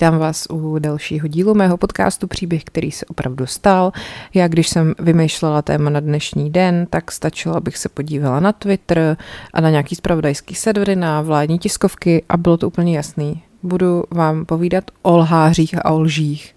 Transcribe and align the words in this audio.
Vítám 0.00 0.18
vás 0.18 0.46
u 0.50 0.78
dalšího 0.78 1.28
dílu 1.28 1.54
mého 1.54 1.76
podcastu 1.76 2.26
Příběh, 2.26 2.64
který 2.64 2.90
se 2.90 3.06
opravdu 3.06 3.46
stal. 3.46 3.92
Já, 4.34 4.48
když 4.48 4.68
jsem 4.68 4.94
vymýšlela 4.98 5.62
téma 5.62 5.90
na 5.90 6.00
dnešní 6.00 6.50
den, 6.50 6.86
tak 6.90 7.12
stačilo, 7.12 7.56
abych 7.56 7.76
se 7.76 7.88
podívala 7.88 8.40
na 8.40 8.52
Twitter 8.52 9.16
a 9.54 9.60
na 9.60 9.70
nějaký 9.70 9.94
spravodajský 9.94 10.54
servery, 10.54 10.96
na 10.96 11.20
vládní 11.20 11.58
tiskovky 11.58 12.24
a 12.28 12.36
bylo 12.36 12.56
to 12.56 12.66
úplně 12.66 12.96
jasný. 12.96 13.42
Budu 13.62 14.04
vám 14.10 14.44
povídat 14.44 14.84
o 15.02 15.16
lhářích 15.16 15.86
a 15.86 15.90
o 15.90 16.00
lžích. 16.00 16.56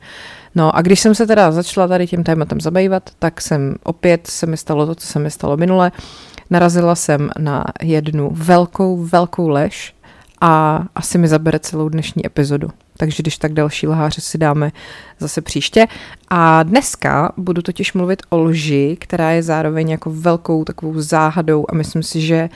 No 0.56 0.76
a 0.76 0.82
když 0.82 1.00
jsem 1.00 1.16
se 1.16 1.28
teda 1.28 1.52
začala 1.52 1.88
tady 1.88 2.08
tím 2.08 2.24
tématem 2.24 2.62
zabývat, 2.62 3.10
tak 3.20 3.42
jsem 3.42 3.76
opět 3.84 4.28
se 4.28 4.46
mi 4.46 4.58
stalo 4.58 4.86
to, 4.86 4.96
co 4.96 5.08
se 5.08 5.20
mi 5.20 5.32
stalo 5.32 5.58
minule. 5.58 5.92
Narazila 6.50 6.96
jsem 6.96 7.30
na 7.40 7.66
jednu 7.82 8.30
velkou, 8.34 8.98
velkou 8.98 9.50
lež, 9.50 9.96
a 10.46 10.84
asi 10.96 11.18
mi 11.18 11.28
zabere 11.28 11.60
celou 11.60 11.90
dnešní 11.90 12.26
epizodu. 12.26 12.70
Takže 12.98 13.24
když 13.24 13.38
tak 13.38 13.54
další 13.54 13.88
lháře 13.88 14.22
si 14.22 14.38
dáme 14.38 14.72
zase 15.20 15.42
příště. 15.42 15.88
A 16.30 16.64
dneska 16.64 17.34
budu 17.38 17.62
totiž 17.62 17.94
mluvit 17.94 18.22
o 18.30 18.38
lži, 18.38 18.98
která 19.00 19.32
je 19.32 19.44
zároveň 19.44 19.90
jako 19.90 20.10
velkou 20.14 20.64
takovou 20.64 21.02
záhadou 21.02 21.66
a 21.70 21.76
myslím 21.76 22.04
si, 22.04 22.22
že 22.22 22.50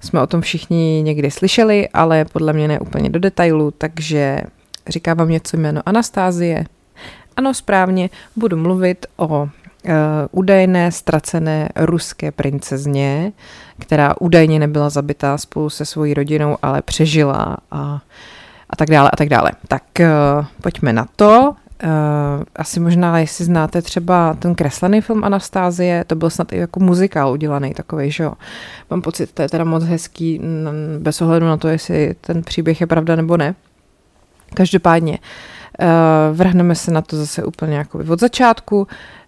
jsme 0.00 0.22
o 0.22 0.26
tom 0.26 0.40
všichni 0.40 1.02
někdy 1.04 1.30
slyšeli, 1.30 1.88
ale 1.88 2.24
podle 2.24 2.52
mě 2.52 2.68
ne 2.68 2.80
úplně 2.80 3.10
do 3.10 3.18
detailu, 3.18 3.70
takže 3.70 4.40
říká 4.88 5.14
vám 5.14 5.28
něco 5.28 5.56
jméno 5.56 5.82
Anastázie. 5.86 6.64
Ano, 7.36 7.54
správně, 7.54 8.10
budu 8.36 8.56
mluvit 8.56 9.06
o 9.16 9.48
Eh, 9.86 10.28
údajné 10.30 10.92
ztracené 10.92 11.68
ruské 11.76 12.32
princezně, 12.32 13.32
která 13.78 14.14
údajně 14.20 14.58
nebyla 14.58 14.90
zabitá 14.90 15.38
spolu 15.38 15.70
se 15.70 15.84
svojí 15.84 16.14
rodinou, 16.14 16.56
ale 16.62 16.82
přežila 16.82 17.56
a, 17.70 18.02
a 18.74 18.76
tak 18.76 18.90
dále 18.90 19.10
a 19.12 19.16
tak 19.16 19.28
dále. 19.28 19.50
Tak 19.68 19.82
uh, 20.00 20.46
pojďme 20.62 20.92
na 20.92 21.06
to. 21.16 21.54
Uh, 21.84 21.90
asi 22.56 22.80
možná, 22.80 23.18
jestli 23.18 23.44
znáte 23.44 23.82
třeba 23.82 24.34
ten 24.34 24.54
kreslený 24.54 25.00
film 25.00 25.24
Anastázie, 25.24 26.04
to 26.04 26.14
byl 26.14 26.30
snad 26.30 26.52
i 26.52 26.58
jako 26.58 26.80
muzikál 26.80 27.32
udělaný 27.32 27.74
takový, 27.74 28.10
že 28.10 28.24
jo. 28.24 28.32
Mám 28.90 29.02
pocit, 29.02 29.32
to 29.32 29.42
je 29.42 29.48
teda 29.48 29.64
moc 29.64 29.84
hezký, 29.84 30.40
bez 30.98 31.22
ohledu 31.22 31.46
na 31.46 31.56
to, 31.56 31.68
jestli 31.68 32.14
ten 32.20 32.42
příběh 32.42 32.80
je 32.80 32.86
pravda 32.86 33.16
nebo 33.16 33.36
ne. 33.36 33.54
Každopádně, 34.54 35.18
uh, 35.18 36.36
vrhneme 36.36 36.74
se 36.74 36.90
na 36.90 37.02
to 37.02 37.16
zase 37.16 37.44
úplně 37.44 37.76
jako 37.76 37.98
od 37.98 38.20
začátku. 38.20 38.86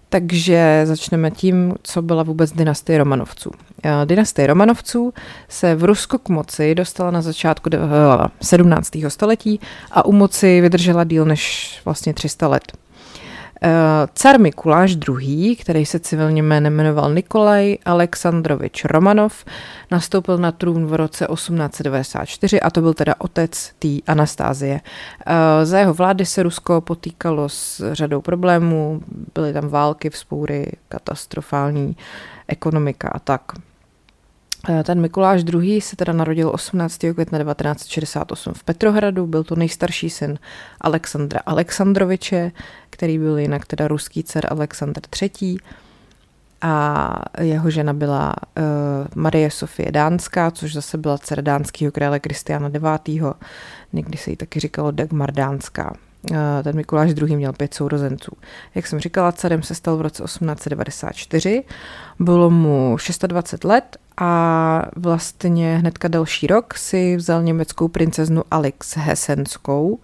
Takže 0.09 0.81
začneme 0.85 1.31
tím, 1.31 1.75
co 1.83 2.03
byla 2.03 2.23
vůbec 2.23 2.53
dynastie 2.53 2.99
Romanovců. 2.99 3.51
Eh, 3.85 4.07
dynastie 4.07 4.47
Romanovců 4.47 5.15
se 5.49 5.75
v 5.75 5.85
Rusku 5.85 6.19
k 6.19 6.29
moci 6.29 6.75
dostala 6.75 7.11
na 7.11 7.23
začátku 7.23 7.71
17. 8.43 9.11
století 9.11 9.61
a 9.91 10.05
u 10.05 10.13
moci 10.13 10.61
vydržela 10.61 11.05
díl 11.05 11.25
než 11.25 11.73
vlastně 11.85 12.15
300 12.15 12.49
let. 12.49 12.73
Eh, 13.63 13.69
car 14.15 14.41
Mikuláš 14.41 14.97
II., 15.09 15.57
který 15.57 15.87
se 15.87 15.99
civilně 15.99 16.43
jménem 16.43 16.75
jmenoval 16.75 17.15
Nikolaj 17.15 17.77
Aleksandrovič 17.85 18.85
Romanov, 18.85 19.45
nastoupil 19.91 20.39
na 20.39 20.53
trůn 20.53 20.87
v 20.87 20.95
roce 20.95 21.27
1894 21.35 22.61
a 22.61 22.71
to 22.71 22.81
byl 22.81 22.95
teda 22.95 23.15
otec 23.19 23.73
té 23.79 23.89
Anastázie. 24.07 24.81
Eh, 25.27 25.67
za 25.67 25.79
jeho 25.79 25.95
vlády 25.95 26.27
se 26.27 26.43
Rusko 26.43 26.81
potýkalo 26.81 27.49
s 27.49 27.93
řadou 27.93 28.21
problémů, 28.21 29.01
byly 29.35 29.53
tam 29.53 29.69
války, 29.69 30.11
vzpoury, 30.11 30.73
katastrofální 30.89 31.97
ekonomika 32.49 33.09
a 33.09 33.19
tak. 33.19 33.43
Eh, 34.69 34.85
ten 34.85 35.01
Mikuláš 35.01 35.43
II. 35.53 35.81
se 35.81 35.97
teda 35.97 36.13
narodil 36.13 36.51
18. 36.55 37.15
května 37.15 37.39
1968 37.39 38.55
v 38.55 38.65
Petrohradu, 38.65 39.27
byl 39.27 39.45
to 39.45 39.57
nejstarší 39.57 40.11
syn 40.11 40.39
Alexandra 40.81 41.41
Alexandroviče, 41.47 42.53
který 42.91 43.19
byl 43.19 43.39
jinak 43.39 43.67
teda 43.67 43.89
ruský 43.89 44.23
dcer 44.23 44.47
Alexandr 44.51 45.01
III. 45.23 45.57
A 46.63 47.15
jeho 47.41 47.71
žena 47.71 47.93
byla 47.93 48.35
uh, 48.59 48.63
Marie 49.15 49.51
Sofie 49.51 49.93
Dánská, 49.93 50.51
což 50.51 50.73
zase 50.73 50.99
byla 50.99 51.19
dcera 51.19 51.43
dánského 51.43 51.93
krále 51.93 52.21
Kristiana 52.21 52.71
IX. 53.05 53.25
Někdy 53.93 54.19
se 54.19 54.31
jí 54.31 54.37
taky 54.37 54.61
říkalo 54.61 54.91
Dagmar 54.91 55.33
Dánská. 55.33 55.93
Uh, 56.31 56.37
ten 56.63 56.77
Mikuláš 56.77 57.11
II. 57.11 57.37
měl 57.37 57.53
pět 57.53 57.75
sourozenců. 57.75 58.33
Jak 58.75 58.87
jsem 58.87 59.01
říkala, 59.01 59.33
carem 59.33 59.63
se 59.63 59.75
stal 59.75 59.97
v 59.97 60.01
roce 60.01 60.23
1894, 60.23 61.65
bylo 62.19 62.51
mu 62.51 62.97
26 63.27 63.65
let 63.65 63.97
a 64.17 64.83
vlastně 64.97 65.77
hnedka 65.79 66.09
další 66.09 66.47
rok 66.47 66.75
si 66.75 67.17
vzal 67.17 67.43
německou 67.43 67.89
princeznu 67.89 68.43
Alex 68.51 68.97
Hesenskou, 68.97 69.99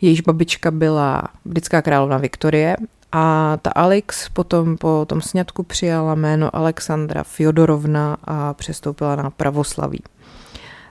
jejíž 0.00 0.20
babička 0.20 0.70
byla 0.70 1.22
britská 1.44 1.82
královna 1.82 2.18
Viktorie 2.18 2.76
a 3.12 3.56
ta 3.62 3.70
Alex 3.70 4.28
potom 4.28 4.76
po 4.76 5.04
tom 5.08 5.20
sňatku 5.20 5.62
přijala 5.62 6.14
jméno 6.14 6.56
Alexandra 6.56 7.22
Fjodorovna 7.22 8.16
a 8.24 8.54
přestoupila 8.54 9.16
na 9.16 9.30
pravoslaví. 9.30 10.02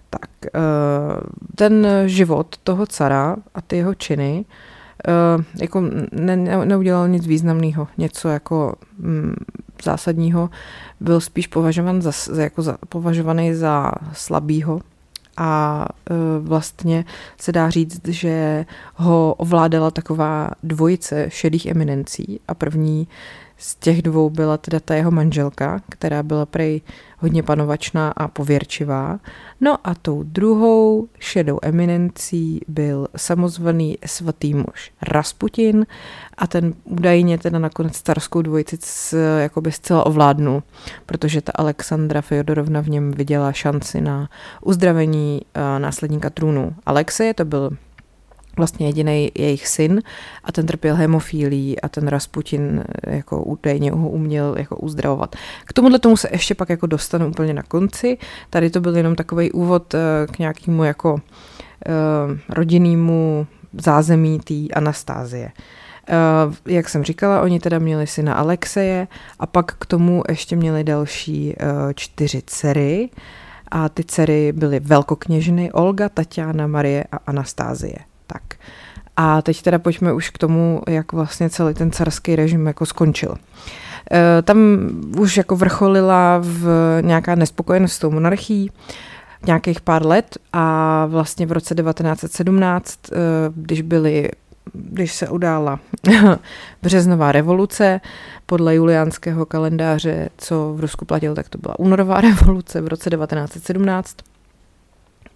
Tak, 0.09 0.29
eh, 0.45 0.59
ten 1.55 1.87
život 2.05 2.55
toho 2.63 2.85
cara 2.85 3.35
a 3.55 3.61
ty 3.61 3.77
jeho 3.77 3.95
činy 3.95 4.45
jako 5.61 5.83
ne, 6.11 6.35
neudělal 6.65 7.07
nic 7.07 7.27
významného, 7.27 7.87
něco 7.97 8.29
jako 8.29 8.75
mm, 8.97 9.35
zásadního, 9.83 10.49
byl 10.99 11.21
spíš 11.21 11.47
považovan 11.47 12.01
za, 12.01 12.11
jako 12.41 12.61
za, 12.61 12.77
považovaný 12.89 13.53
za 13.53 13.91
slabýho. 14.13 14.81
A 15.37 15.85
e, 16.09 16.13
vlastně 16.39 17.05
se 17.37 17.51
dá 17.51 17.69
říct, 17.69 18.07
že 18.07 18.65
ho 18.95 19.33
ovládala 19.37 19.91
taková 19.91 20.49
dvojice 20.63 21.25
šedých 21.29 21.65
eminencí 21.65 22.39
a 22.47 22.53
první 22.53 23.07
z 23.63 23.75
těch 23.75 24.01
dvou 24.01 24.29
byla 24.29 24.57
teda 24.57 24.79
ta 24.79 24.95
jeho 24.95 25.11
manželka, 25.11 25.81
která 25.89 26.23
byla 26.23 26.45
prej 26.45 26.81
hodně 27.19 27.43
panovačná 27.43 28.11
a 28.11 28.27
pověrčivá. 28.27 29.19
No 29.61 29.77
a 29.83 29.95
tou 29.95 30.23
druhou 30.23 31.07
šedou 31.19 31.59
eminencí 31.61 32.61
byl 32.67 33.07
samozvaný 33.15 33.97
svatý 34.05 34.53
muž 34.53 34.91
Rasputin 35.01 35.85
a 36.37 36.47
ten 36.47 36.73
údajně 36.83 37.37
teda 37.37 37.59
nakonec 37.59 37.95
starskou 37.95 38.41
dvojici 38.41 38.77
jakoby 39.39 39.71
zcela 39.71 40.05
ovládnul, 40.05 40.63
protože 41.05 41.41
ta 41.41 41.51
Alexandra 41.55 42.21
Feodorovna 42.21 42.81
v 42.81 42.89
něm 42.89 43.11
viděla 43.11 43.51
šanci 43.51 44.01
na 44.01 44.29
uzdravení 44.61 45.41
uh, 45.41 45.79
následníka 45.79 46.29
trůnu. 46.29 46.75
Alexeje 46.85 47.33
to 47.33 47.45
byl 47.45 47.69
vlastně 48.57 48.87
jediný 48.87 49.31
jejich 49.35 49.67
syn 49.67 50.01
a 50.43 50.51
ten 50.51 50.65
trpěl 50.65 50.95
hemofílí 50.95 51.81
a 51.81 51.89
ten 51.89 52.07
Rasputin 52.07 52.83
eh, 53.03 53.15
jako 53.15 53.43
údajně 53.43 53.91
ho 53.91 54.09
uměl 54.09 54.55
jako 54.57 54.75
uzdravovat. 54.75 55.35
K 55.65 55.73
tomuhle 55.73 55.99
tomu 55.99 56.17
se 56.17 56.29
ještě 56.31 56.55
pak 56.55 56.69
jako 56.69 56.87
dostanu 56.87 57.27
úplně 57.27 57.53
na 57.53 57.63
konci. 57.63 58.17
Tady 58.49 58.69
to 58.69 58.81
byl 58.81 58.97
jenom 58.97 59.15
takový 59.15 59.51
úvod 59.51 59.93
eh, 59.93 59.99
k 60.31 60.39
nějakému 60.39 60.83
jako 60.83 61.13
uh, 61.13 61.19
rodinnému 62.49 63.47
zázemí 63.81 64.39
té 64.39 64.53
Anastázie. 64.75 65.51
Jak 66.65 66.89
jsem 66.89 67.03
říkala, 67.03 67.41
oni 67.41 67.59
teda 67.59 67.79
měli 67.79 68.07
syna 68.07 68.33
Alexeje 68.33 69.07
a 69.39 69.45
pak 69.45 69.75
k 69.79 69.85
tomu 69.85 70.23
ještě 70.29 70.55
měli 70.55 70.83
další 70.83 71.55
čtyři 71.95 72.41
dcery 72.45 73.09
a 73.71 73.89
ty 73.89 74.03
dcery 74.03 74.51
byly 74.51 74.79
velkokněžny 74.79 75.71
Olga, 75.71 76.09
Tatiana, 76.09 76.67
Marie 76.67 77.03
a 77.11 77.17
Anastázie. 77.17 78.12
Tak. 78.27 78.43
A 79.17 79.41
teď 79.41 79.61
teda 79.61 79.79
pojďme 79.79 80.13
už 80.13 80.29
k 80.29 80.37
tomu, 80.37 80.81
jak 80.87 81.13
vlastně 81.13 81.49
celý 81.49 81.73
ten 81.73 81.91
carský 81.91 82.35
režim 82.35 82.67
jako 82.67 82.85
skončil. 82.85 83.35
E, 84.11 84.41
tam 84.41 84.57
už 85.17 85.37
jako 85.37 85.55
vrcholila 85.55 86.39
v 86.41 86.67
nějaká 87.01 87.35
nespokojenost 87.35 87.93
s 87.93 87.99
tou 87.99 88.11
monarchií, 88.11 88.71
nějakých 89.45 89.81
pár 89.81 90.05
let 90.05 90.37
a 90.53 91.05
vlastně 91.05 91.45
v 91.45 91.51
roce 91.51 91.75
1917, 91.75 92.99
e, 93.11 93.15
když 93.55 93.81
byly 93.81 94.31
když 94.73 95.13
se 95.13 95.29
udála 95.29 95.79
březnová 96.81 97.31
revoluce, 97.31 98.01
podle 98.45 98.75
juliánského 98.75 99.45
kalendáře, 99.45 100.29
co 100.37 100.73
v 100.73 100.79
Rusku 100.79 101.05
platil, 101.05 101.35
tak 101.35 101.49
to 101.49 101.57
byla 101.57 101.79
únorová 101.79 102.21
revoluce 102.21 102.81
v 102.81 102.87
roce 102.87 103.09
1917, 103.09 104.17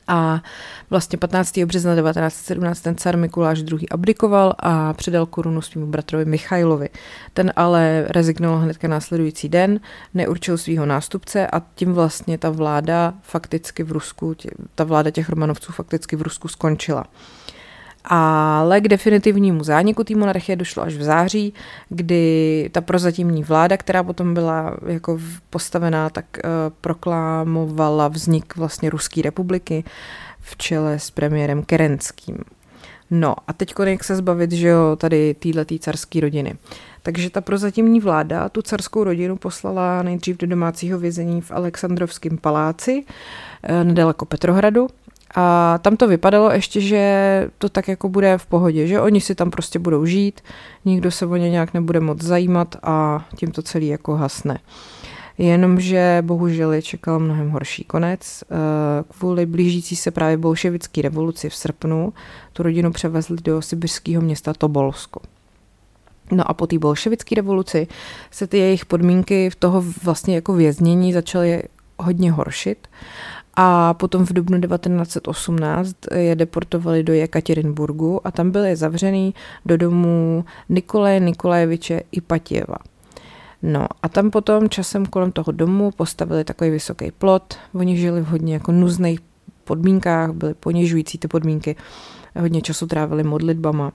a 0.08 0.42
vlastně 0.90 1.18
15. 1.18 1.58
března 1.58 1.96
1917 1.96 2.82
ten 2.82 2.96
car 2.96 3.18
Mikuláš 3.18 3.60
II. 3.60 3.90
abdikoval 3.90 4.54
a 4.60 4.94
předal 4.94 5.26
korunu 5.26 5.62
svým 5.62 5.92
bratrovi 5.92 6.26
Michailovi. 6.26 6.90
Ten 7.34 7.54
ale 7.56 8.06
rezignoval 8.10 8.60
hnedka 8.60 8.88
následující 8.88 9.50
den, 9.50 9.80
neurčil 10.14 10.58
svého 10.58 10.86
nástupce 10.86 11.48
a 11.48 11.62
tím 11.76 11.94
vlastně 11.94 12.38
ta 12.38 12.50
vláda 12.50 13.14
fakticky 13.22 13.84
v 13.84 13.92
Rusku, 13.92 14.36
ta 14.76 14.84
vláda 14.84 15.12
těch 15.12 15.30
Romanovců 15.30 15.72
fakticky 15.72 16.16
v 16.16 16.22
Rusku 16.22 16.48
skončila. 16.48 17.06
Ale 18.10 18.82
k 18.82 18.88
definitivnímu 18.88 19.64
zániku 19.64 20.04
té 20.04 20.16
monarchie 20.16 20.56
došlo 20.56 20.84
až 20.84 20.94
v 20.94 21.04
září, 21.04 21.54
kdy 21.90 22.70
ta 22.72 22.82
prozatímní 22.82 23.44
vláda, 23.44 23.78
která 23.78 24.04
potom 24.04 24.34
byla 24.34 24.78
jako 24.86 25.20
postavená, 25.50 26.10
tak 26.10 26.26
uh, 26.36 26.50
proklamovala 26.82 28.08
vznik 28.08 28.56
vlastně 28.56 28.90
Ruské 28.90 29.22
republiky 29.22 29.84
v 30.40 30.58
čele 30.58 31.00
s 31.00 31.12
premiérem 31.12 31.64
Kerenským. 31.64 32.38
No 33.12 33.36
a 33.48 33.54
teď 33.54 33.74
jak 33.84 34.04
se 34.04 34.16
zbavit, 34.16 34.52
že 34.52 34.68
jo, 34.68 34.96
tady 34.96 35.34
týhletý 35.34 35.80
carský 35.80 36.20
rodiny. 36.20 36.56
Takže 37.04 37.30
ta 37.30 37.42
prozatímní 37.42 38.00
vláda 38.00 38.50
tu 38.50 38.62
carskou 38.62 39.04
rodinu 39.04 39.38
poslala 39.38 40.04
nejdřív 40.04 40.38
do 40.38 40.48
domácího 40.48 41.00
vězení 41.00 41.42
v 41.42 41.52
Alexandrovském 41.52 42.38
paláci, 42.38 43.06
eh, 43.64 43.84
nedaleko 43.84 44.26
Petrohradu, 44.26 44.88
a 45.36 45.78
tam 45.82 45.98
to 45.98 46.08
vypadalo 46.08 46.52
ještě, 46.52 46.82
že 46.82 47.50
to 47.58 47.70
tak 47.70 47.88
jako 47.88 48.10
bude 48.10 48.38
v 48.38 48.46
pohodě, 48.46 48.88
že 48.88 49.02
oni 49.02 49.22
si 49.22 49.36
tam 49.36 49.52
prostě 49.52 49.80
budou 49.80 50.06
žít, 50.06 50.42
nikdo 50.86 51.12
se 51.12 51.26
o 51.26 51.36
ně 51.36 51.50
nějak 51.50 51.74
nebude 51.74 52.00
moc 52.00 52.22
zajímat 52.22 52.76
a 52.84 53.26
tím 53.36 53.52
to 53.52 53.62
celý 53.62 53.88
jako 53.88 54.16
hasne. 54.16 54.60
Jenomže 55.38 56.18
bohužel 56.22 56.74
je 56.74 56.82
čekal 56.82 57.20
mnohem 57.20 57.50
horší 57.50 57.84
konec. 57.84 58.44
Eh, 58.44 58.56
kvůli 59.18 59.46
blížící 59.46 59.96
se 59.96 60.12
právě 60.12 60.38
bolševické 60.38 61.02
revoluci 61.02 61.50
v 61.50 61.56
srpnu 61.56 62.14
tu 62.54 62.64
rodinu 62.64 62.92
převezli 62.92 63.38
do 63.44 63.62
sibirského 63.62 64.22
města 64.22 64.54
Tobolsko. 64.54 65.20
No 66.32 66.50
a 66.50 66.54
po 66.54 66.68
té 66.68 66.80
bolševické 66.80 67.36
revoluci 67.36 67.88
se 68.32 68.48
ty 68.48 68.58
jejich 68.58 68.86
podmínky 68.86 69.50
v 69.50 69.56
toho 69.56 69.84
vlastně 70.04 70.36
jako 70.36 70.54
věznění 70.54 71.14
začaly 71.14 71.64
hodně 71.98 72.32
horšit 72.32 72.88
a 73.60 73.94
potom 73.94 74.26
v 74.26 74.34
dubnu 74.34 74.62
1918 74.62 75.96
je 76.16 76.36
deportovali 76.36 77.04
do 77.04 77.14
Jekaterinburgu 77.14 78.28
a 78.28 78.32
tam 78.32 78.52
byli 78.52 78.76
zavřený 78.76 79.34
do 79.66 79.78
domu 79.78 80.46
Nikolaje 80.70 81.20
Nikolajeviče 81.20 82.02
Ipatěva. 82.12 82.78
No 83.64 83.88
a 84.04 84.10
tam 84.10 84.32
potom 84.32 84.70
časem 84.70 85.06
kolem 85.06 85.32
toho 85.32 85.52
domu 85.52 85.92
postavili 85.92 86.44
takový 86.44 86.70
vysoký 86.70 87.12
plot. 87.12 87.58
Oni 87.74 87.98
žili 87.98 88.22
v 88.22 88.26
hodně 88.26 88.54
jako 88.54 88.72
nuzných 88.72 89.20
podmínkách, 89.64 90.32
byly 90.32 90.54
ponižující 90.54 91.18
ty 91.18 91.28
podmínky, 91.28 91.76
hodně 92.40 92.62
času 92.62 92.88
trávili 92.88 93.24
modlitbama 93.24 93.92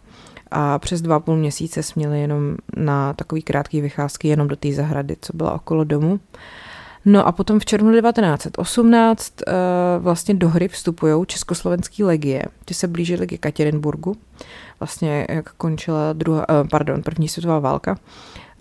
a 0.51 0.79
přes 0.79 1.03
dva 1.03 1.21
půl 1.21 1.37
měsíce 1.37 1.83
směli 1.83 2.21
jenom 2.21 2.57
na 2.77 3.13
takový 3.13 3.43
krátký 3.43 3.81
vycházky 3.81 4.29
jenom 4.29 4.49
do 4.49 4.57
té 4.57 4.73
zahrady, 4.73 5.17
co 5.21 5.37
byla 5.37 5.55
okolo 5.55 5.85
domu. 5.85 6.21
No 7.05 7.27
a 7.27 7.33
potom 7.33 7.59
v 7.59 7.65
červnu 7.65 8.01
1918 8.01 9.33
uh, 9.47 9.55
eh, 9.55 9.99
vlastně 9.99 10.35
do 10.35 10.49
hry 10.49 10.69
vstupují 10.69 11.27
československý 11.27 12.05
legie. 12.05 12.43
Ty 12.65 12.75
se 12.75 12.89
blížily 12.89 13.27
k 13.27 13.41
Katerinburgu, 13.41 14.17
vlastně 14.81 15.27
jak 15.29 15.53
končila 15.53 16.13
druhá, 16.13 16.49
uh, 16.49 16.69
pardon, 16.69 17.03
první 17.03 17.29
světová 17.29 17.59
válka. 17.59 17.97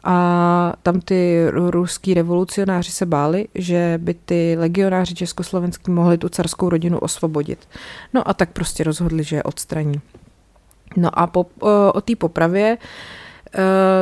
A 0.04 0.74
tam 0.84 1.02
ty 1.02 1.46
ruský 1.50 2.14
revolucionáři 2.14 2.92
se 2.92 3.06
báli, 3.06 3.48
že 3.56 4.00
by 4.02 4.14
ty 4.14 4.56
legionáři 4.60 5.16
československý 5.16 5.92
mohli 5.92 6.18
tu 6.18 6.30
carskou 6.30 6.70
rodinu 6.70 7.00
osvobodit. 7.00 7.68
No 8.14 8.30
a 8.30 8.34
tak 8.34 8.50
prostě 8.50 8.84
rozhodli, 8.84 9.24
že 9.24 9.36
je 9.36 9.44
odstraní. 9.44 10.02
No 10.98 11.20
a 11.20 11.28
po, 11.28 11.46
o 11.94 12.02
té 12.02 12.16
popravě 12.16 12.78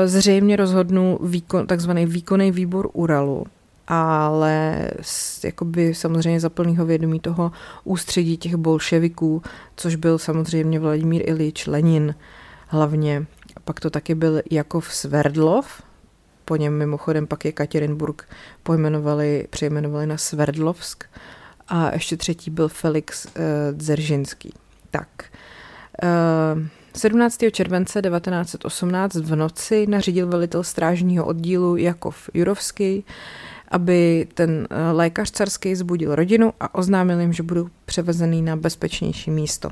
zřejmě 0.06 0.56
rozhodnul 0.56 1.20
výkon, 1.22 1.68
takzvaný 1.68 2.06
výkonný 2.06 2.52
výbor 2.52 2.90
Uralu, 2.94 3.46
ale 3.90 4.88
jakoby 5.44 5.94
samozřejmě 5.96 6.40
za 6.40 6.50
plného 6.50 6.86
vědomí 6.86 7.20
toho 7.20 7.52
ústředí 7.84 8.38
těch 8.38 8.56
bolševiků, 8.56 9.42
což 9.76 9.96
byl 9.96 10.18
samozřejmě 10.18 10.80
Vladimír 10.80 11.22
Ilič 11.26 11.68
Lenin 11.68 12.16
hlavně. 12.68 13.26
Pak 13.66 13.80
to 13.80 13.90
taky 13.90 14.16
byl 14.16 14.42
Jakov 14.52 14.94
Sverdlov, 14.94 15.82
po 16.46 16.56
něm 16.56 16.78
mimochodem 16.78 17.28
pak 17.28 17.46
je 17.46 17.52
Katerinburg 17.52 18.30
pojmenovali, 18.64 19.48
přejmenovali 19.50 20.06
na 20.06 20.18
Sverdlovsk 20.18 21.04
a 21.68 21.94
ještě 21.94 22.18
třetí 22.18 22.52
byl 22.52 22.68
Felix 22.68 23.26
uh, 23.26 23.32
Dzeržinský. 23.78 24.54
Tak, 24.92 25.08
uh, 26.04 26.68
17. 26.96 27.38
července 27.52 28.02
1918 28.02 29.16
v 29.16 29.36
noci 29.36 29.88
nařídil 29.88 30.28
velitel 30.28 30.64
strážního 30.64 31.26
oddílu 31.26 31.78
Jakov 31.78 32.30
Jurovský, 32.34 33.06
aby 33.72 34.28
ten 34.34 34.68
eh, 34.70 34.92
lékař 34.92 35.32
carský 35.32 35.76
zbudil 35.76 36.16
rodinu 36.16 36.54
a 36.60 36.76
oznámil 36.76 37.20
jim, 37.20 37.34
že 37.34 37.44
budou 37.44 37.70
převezený 37.86 38.42
na 38.42 38.56
bezpečnější 38.56 39.32
místo. 39.32 39.70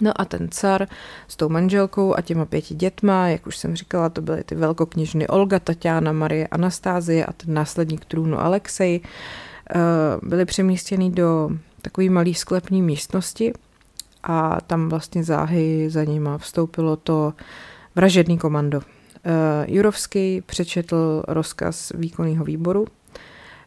No 0.00 0.20
a 0.20 0.24
ten 0.24 0.48
car 0.50 0.88
s 1.28 1.36
tou 1.36 1.48
manželkou 1.48 2.14
a 2.16 2.20
těma 2.20 2.44
pěti 2.44 2.74
dětma, 2.74 3.28
jak 3.28 3.46
už 3.46 3.56
jsem 3.56 3.76
říkala, 3.76 4.08
to 4.08 4.22
byly 4.22 4.44
ty 4.44 4.54
velkokněžny 4.54 5.28
Olga, 5.28 5.58
Tatiana, 5.58 6.12
Marie, 6.12 6.46
Anastázie 6.46 7.26
a 7.26 7.32
ten 7.32 7.54
následník 7.54 8.04
trůnu 8.04 8.40
Alexej, 8.40 9.00
eh, 9.70 9.80
byli 10.22 10.44
přemístěni 10.44 11.10
do 11.10 11.50
takové 11.82 12.10
malé 12.10 12.34
sklepní 12.34 12.82
místnosti 12.82 13.52
a 14.22 14.60
tam 14.60 14.88
vlastně 14.88 15.24
záhy 15.24 15.90
za 15.90 16.04
nima 16.04 16.38
vstoupilo 16.38 16.96
to 16.96 17.32
vražedný 17.94 18.38
komando. 18.38 18.80
Eh, 19.24 19.64
Jurovský 19.68 20.42
přečetl 20.46 21.22
rozkaz 21.28 21.92
výkonného 21.94 22.44
výboru, 22.44 22.86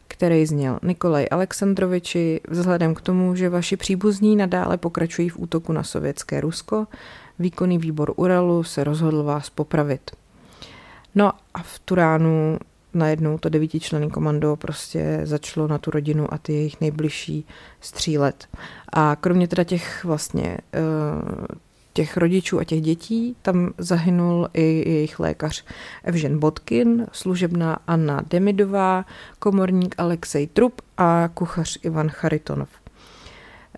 který 0.07 0.45
zněl 0.45 0.79
Nikolaj 0.83 1.27
Aleksandroviči, 1.31 2.41
vzhledem 2.49 2.95
k 2.95 3.01
tomu, 3.01 3.35
že 3.35 3.49
vaši 3.49 3.77
příbuzní 3.77 4.35
nadále 4.35 4.77
pokračují 4.77 5.29
v 5.29 5.39
útoku 5.39 5.73
na 5.73 5.83
sovětské 5.83 6.41
Rusko, 6.41 6.87
výkonný 7.39 7.77
výbor 7.77 8.13
Uralu 8.15 8.63
se 8.63 8.83
rozhodl 8.83 9.23
vás 9.23 9.49
popravit. 9.49 10.11
No 11.15 11.31
a 11.53 11.63
v 11.63 11.79
Turánu 11.79 12.57
najednou 12.93 13.37
to 13.37 13.49
devítičlenný 13.49 14.09
komando 14.09 14.55
prostě 14.55 15.19
začalo 15.23 15.67
na 15.67 15.77
tu 15.77 15.91
rodinu 15.91 16.33
a 16.33 16.37
ty 16.37 16.53
jejich 16.53 16.81
nejbližší 16.81 17.45
střílet. 17.81 18.47
A 18.93 19.15
kromě 19.15 19.47
teda 19.47 19.63
těch 19.63 20.03
vlastně 20.03 20.57
uh, 20.75 21.57
těch 21.97 22.17
rodičů 22.17 22.59
a 22.59 22.63
těch 22.63 22.81
dětí 22.81 23.35
tam 23.41 23.73
zahynul 23.77 24.49
i 24.53 24.89
jejich 24.89 25.19
lékař 25.19 25.65
Evžen 26.03 26.39
Bodkin, 26.39 27.07
služebná 27.11 27.79
Anna 27.87 28.21
Demidová, 28.29 29.05
komorník 29.39 29.95
Alexej 29.97 30.47
Trup 30.47 30.81
a 30.97 31.29
kuchař 31.33 31.79
Ivan 31.83 32.09
Charitonov. 32.09 32.69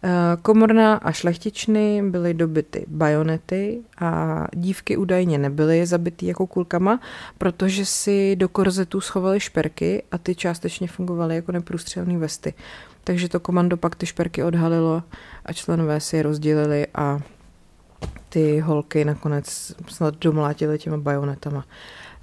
Eh, 0.03 0.09
komorná 0.41 0.95
a 0.95 1.11
šlechtičny 1.11 2.03
byly 2.09 2.33
dobyty 2.33 2.85
bajonety 2.87 3.81
a 3.99 4.45
dívky 4.55 4.97
údajně 4.97 5.37
nebyly 5.37 5.85
zabity 5.85 6.25
jako 6.25 6.47
kulkama, 6.47 6.99
protože 7.37 7.85
si 7.85 8.35
do 8.35 8.49
korzetů 8.49 9.01
schovaly 9.01 9.39
šperky 9.39 10.03
a 10.11 10.17
ty 10.17 10.35
částečně 10.35 10.87
fungovaly 10.87 11.35
jako 11.35 11.51
neprůstřelné 11.51 12.17
vesty. 12.17 12.53
Takže 13.03 13.29
to 13.29 13.39
komando 13.39 13.77
pak 13.77 13.95
ty 13.95 14.05
šperky 14.05 14.43
odhalilo 14.43 15.03
a 15.45 15.53
členové 15.53 15.99
si 15.99 16.17
je 16.17 16.23
rozdělili 16.23 16.87
a 16.95 17.19
ty 18.29 18.59
holky 18.59 19.05
nakonec 19.05 19.73
snad 19.87 20.15
domlátily 20.17 20.77
těma 20.77 20.97
bajonetama. 20.97 21.65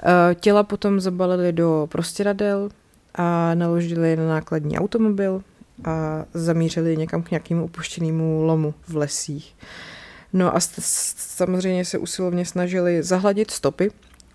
Eh, 0.02 0.35
těla 0.35 0.62
potom 0.62 1.00
zabalili 1.00 1.52
do 1.52 1.87
prostěradel 1.90 2.68
a 3.14 3.54
naložili 3.54 4.16
na 4.16 4.28
nákladní 4.28 4.78
automobil 4.78 5.42
a 5.85 6.25
zamířili 6.35 6.97
někam 6.97 7.23
k 7.23 7.30
nějakému 7.30 7.64
opuštěnému 7.64 8.42
lomu 8.42 8.75
v 8.88 8.97
lesích. 8.97 9.54
No 10.33 10.56
a 10.56 10.61
samozřejmě 11.16 11.85
se 11.85 11.99
usilovně 11.99 12.47
snažili 12.47 13.02
zahladit 13.02 13.50
stopy 13.50 13.90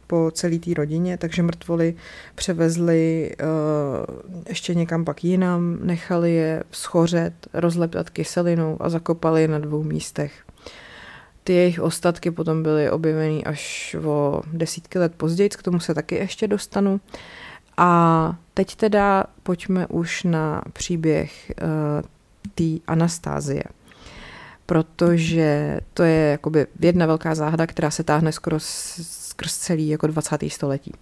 po 0.07 0.31
celé 0.33 0.59
té 0.59 0.73
rodině, 0.73 1.17
takže 1.17 1.43
mrtvoly 1.43 1.95
převezli 2.35 3.31
uh, 3.41 4.15
ještě 4.49 4.75
někam 4.75 5.05
pak 5.05 5.23
jinam, 5.23 5.77
nechali 5.83 6.33
je 6.33 6.63
schořet, 6.71 7.33
rozleptat 7.53 8.09
kyselinou 8.09 8.77
a 8.79 8.89
zakopali 8.89 9.41
je 9.41 9.47
na 9.47 9.59
dvou 9.59 9.83
místech. 9.83 10.31
Ty 11.51 11.55
jejich 11.55 11.79
ostatky 11.79 12.31
potom 12.31 12.63
byly 12.63 12.91
objeveny 12.91 13.43
až 13.43 13.95
o 14.05 14.41
desítky 14.53 14.99
let 14.99 15.15
později, 15.17 15.49
k 15.49 15.63
tomu 15.63 15.79
se 15.79 15.93
taky 15.93 16.15
ještě 16.15 16.47
dostanu. 16.47 17.01
A 17.77 18.35
teď 18.53 18.75
teda 18.75 19.23
pojďme 19.43 19.87
už 19.87 20.23
na 20.23 20.61
příběh 20.73 21.51
uh, 21.61 21.67
té 22.55 22.83
Anastázie. 22.87 23.63
Protože 24.65 25.79
to 25.93 26.03
je 26.03 26.31
jakoby 26.31 26.67
jedna 26.79 27.05
velká 27.05 27.35
záhada, 27.35 27.67
která 27.67 27.91
se 27.91 28.03
táhne 28.03 28.31
skoro 28.31 28.57
skrz 28.59 29.57
celý 29.57 29.89
jako 29.89 30.07
20. 30.07 30.43
století. 30.47 30.93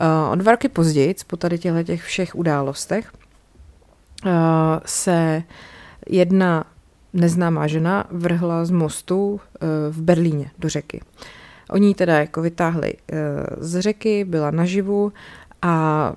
Uh, 0.00 0.32
o 0.32 0.34
dva 0.34 0.52
roky 0.52 0.68
později, 0.68 1.14
po 1.26 1.36
tady 1.36 1.58
těchto 1.58 1.82
těch 1.82 2.02
všech 2.02 2.34
událostech, 2.34 3.12
uh, 4.24 4.30
se 4.86 5.42
jedna 6.08 6.64
neznámá 7.16 7.66
žena 7.66 8.04
vrhla 8.10 8.64
z 8.64 8.70
mostu 8.70 9.40
eh, 9.40 9.66
v 9.90 10.02
Berlíně 10.02 10.50
do 10.58 10.68
řeky. 10.68 11.00
Oni 11.70 11.94
teda 11.94 12.18
jako 12.18 12.42
vytáhli 12.42 12.94
eh, 12.94 13.16
z 13.58 13.80
řeky, 13.80 14.24
byla 14.24 14.50
naživu 14.50 15.12
a 15.62 16.12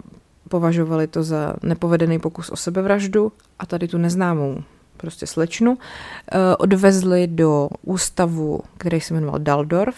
považovali 0.49 1.07
to 1.07 1.23
za 1.23 1.53
nepovedený 1.63 2.19
pokus 2.19 2.49
o 2.49 2.55
sebevraždu 2.55 3.31
a 3.59 3.65
tady 3.65 3.87
tu 3.87 3.97
neznámou 3.97 4.63
prostě 4.97 5.27
slečnu 5.27 5.77
eh, 5.77 6.55
odvezli 6.55 7.27
do 7.27 7.69
ústavu, 7.81 8.61
který 8.77 9.01
se 9.01 9.13
jmenoval 9.13 9.39
Daldorf 9.39 9.97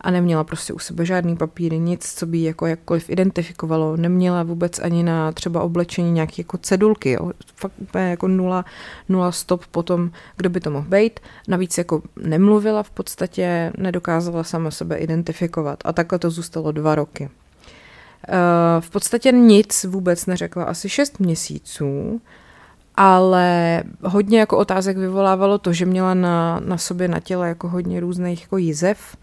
a 0.00 0.10
neměla 0.10 0.44
prostě 0.44 0.72
u 0.72 0.78
sebe 0.78 1.06
žádný 1.06 1.36
papíry, 1.36 1.78
nic, 1.78 2.14
co 2.14 2.26
by 2.26 2.42
jako 2.42 2.66
jakkoliv 2.66 3.10
identifikovalo. 3.10 3.96
Neměla 3.96 4.42
vůbec 4.42 4.78
ani 4.78 5.02
na 5.02 5.32
třeba 5.32 5.62
oblečení 5.62 6.12
nějaké 6.12 6.34
jako 6.38 6.58
cedulky, 6.58 7.10
jo. 7.10 7.32
fakt 7.54 7.72
úplně 7.78 8.10
jako 8.10 8.28
nula, 8.28 8.64
nula 9.08 9.32
stop 9.32 9.66
potom, 9.66 10.10
kdo 10.36 10.50
by 10.50 10.60
to 10.60 10.70
mohl 10.70 10.88
být. 10.88 11.20
Navíc 11.48 11.78
jako 11.78 12.02
nemluvila 12.22 12.82
v 12.82 12.90
podstatě, 12.90 13.72
nedokázala 13.76 14.44
sama 14.44 14.70
sebe 14.70 14.96
identifikovat 14.96 15.78
a 15.84 15.92
takhle 15.92 16.18
to 16.18 16.30
zůstalo 16.30 16.72
dva 16.72 16.94
roky. 16.94 17.30
Eh, 18.28 18.80
v 18.80 18.90
podstatě 18.90 19.32
nic 19.32 19.84
vůbec 19.84 20.26
neřekla 20.26 20.64
asi 20.64 20.88
šest 20.88 21.20
měsíců, 21.20 22.20
ale 22.96 23.82
hodně 24.02 24.40
jako 24.40 24.58
otázek 24.58 24.96
vyvolávalo 24.96 25.58
to, 25.58 25.72
že 25.72 25.86
měla 25.86 26.14
na, 26.14 26.60
na 26.64 26.78
sobě 26.78 27.08
na 27.08 27.20
těle 27.20 27.48
jako 27.48 27.68
hodně 27.68 28.00
různých 28.00 28.42
jako 28.42 28.56
jizev 28.56 29.16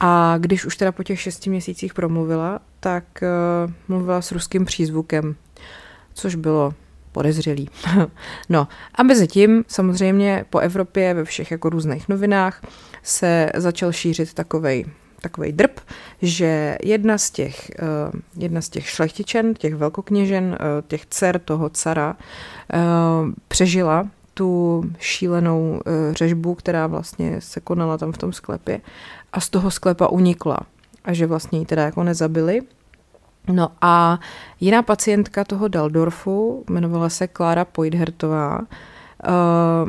a 0.00 0.34
když 0.38 0.64
už 0.64 0.76
teda 0.76 0.92
po 0.92 1.02
těch 1.02 1.20
šesti 1.20 1.50
měsících 1.50 1.94
promluvila, 1.94 2.60
tak 2.80 3.04
uh, 3.22 3.72
mluvila 3.88 4.22
s 4.22 4.32
ruským 4.32 4.64
přízvukem, 4.64 5.36
což 6.14 6.34
bylo 6.34 6.74
podezřelý. 7.12 7.68
no 8.48 8.68
a 8.94 9.02
mezi 9.02 9.26
tím 9.26 9.64
samozřejmě 9.68 10.44
po 10.50 10.58
Evropě 10.58 11.14
ve 11.14 11.24
všech 11.24 11.50
jako 11.50 11.68
různých 11.68 12.08
novinách 12.08 12.62
se 13.02 13.50
začal 13.54 13.92
šířit 13.92 14.34
takovej 14.34 14.84
takový 15.22 15.52
drb, 15.52 15.80
že 16.22 16.78
jedna 16.82 17.18
z 17.18 17.30
těch, 17.30 17.70
uh, 17.82 18.20
jedna 18.42 18.60
z 18.60 18.68
těch 18.68 18.88
šlechtičen, 18.88 19.54
těch 19.54 19.74
velkokněžen, 19.74 20.44
uh, 20.44 20.56
těch 20.88 21.06
dcer 21.06 21.38
toho 21.38 21.68
cara, 21.68 22.16
uh, 22.74 22.78
přežila 23.48 24.08
tu 24.34 24.82
šílenou 24.98 25.80
řežbu, 26.10 26.54
která 26.54 26.86
vlastně 26.86 27.40
se 27.40 27.60
konala 27.60 27.98
tam 27.98 28.12
v 28.12 28.18
tom 28.18 28.32
sklepě 28.32 28.80
a 29.32 29.40
z 29.40 29.50
toho 29.50 29.70
sklepa 29.70 30.08
unikla 30.08 30.58
a 31.04 31.12
že 31.12 31.26
vlastně 31.26 31.58
ji 31.58 31.66
teda 31.66 31.82
jako 31.82 32.04
nezabili. 32.04 32.60
No 33.48 33.68
a 33.80 34.18
jiná 34.60 34.82
pacientka 34.82 35.44
toho 35.44 35.68
Daldorfu, 35.68 36.64
jmenovala 36.70 37.08
se 37.08 37.28
Klára 37.28 37.64
Poidhertová, 37.64 38.60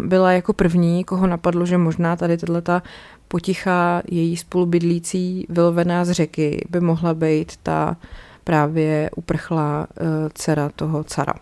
byla 0.06 0.32
jako 0.32 0.54
první, 0.54 1.04
koho 1.04 1.28
napadlo, 1.28 1.66
že 1.66 1.78
možná 1.78 2.16
tady 2.16 2.38
tato 2.38 2.82
poticha 3.28 4.02
její 4.08 4.38
spolubydlící 4.38 5.46
vylovená 5.50 6.06
z 6.06 6.12
řeky 6.12 6.66
by 6.70 6.80
mohla 6.80 7.14
být 7.14 7.58
ta 7.64 7.98
právě 8.44 9.10
uprchlá 9.16 9.88
uh, 10.02 10.08
dcera 10.34 10.70
toho 10.76 11.04
cara. 11.04 11.34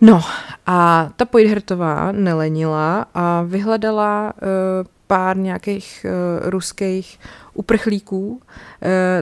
No 0.00 0.20
a 0.66 1.10
ta 1.16 1.24
Pojdhertová 1.24 2.12
nelenila 2.12 3.06
a 3.14 3.42
vyhledala 3.42 4.32
uh, 4.42 4.86
pár 5.10 5.36
nějakých 5.36 6.06
uh, 6.06 6.50
ruských 6.50 7.18
uprchlíků, 7.54 8.28
uh, 8.28 8.40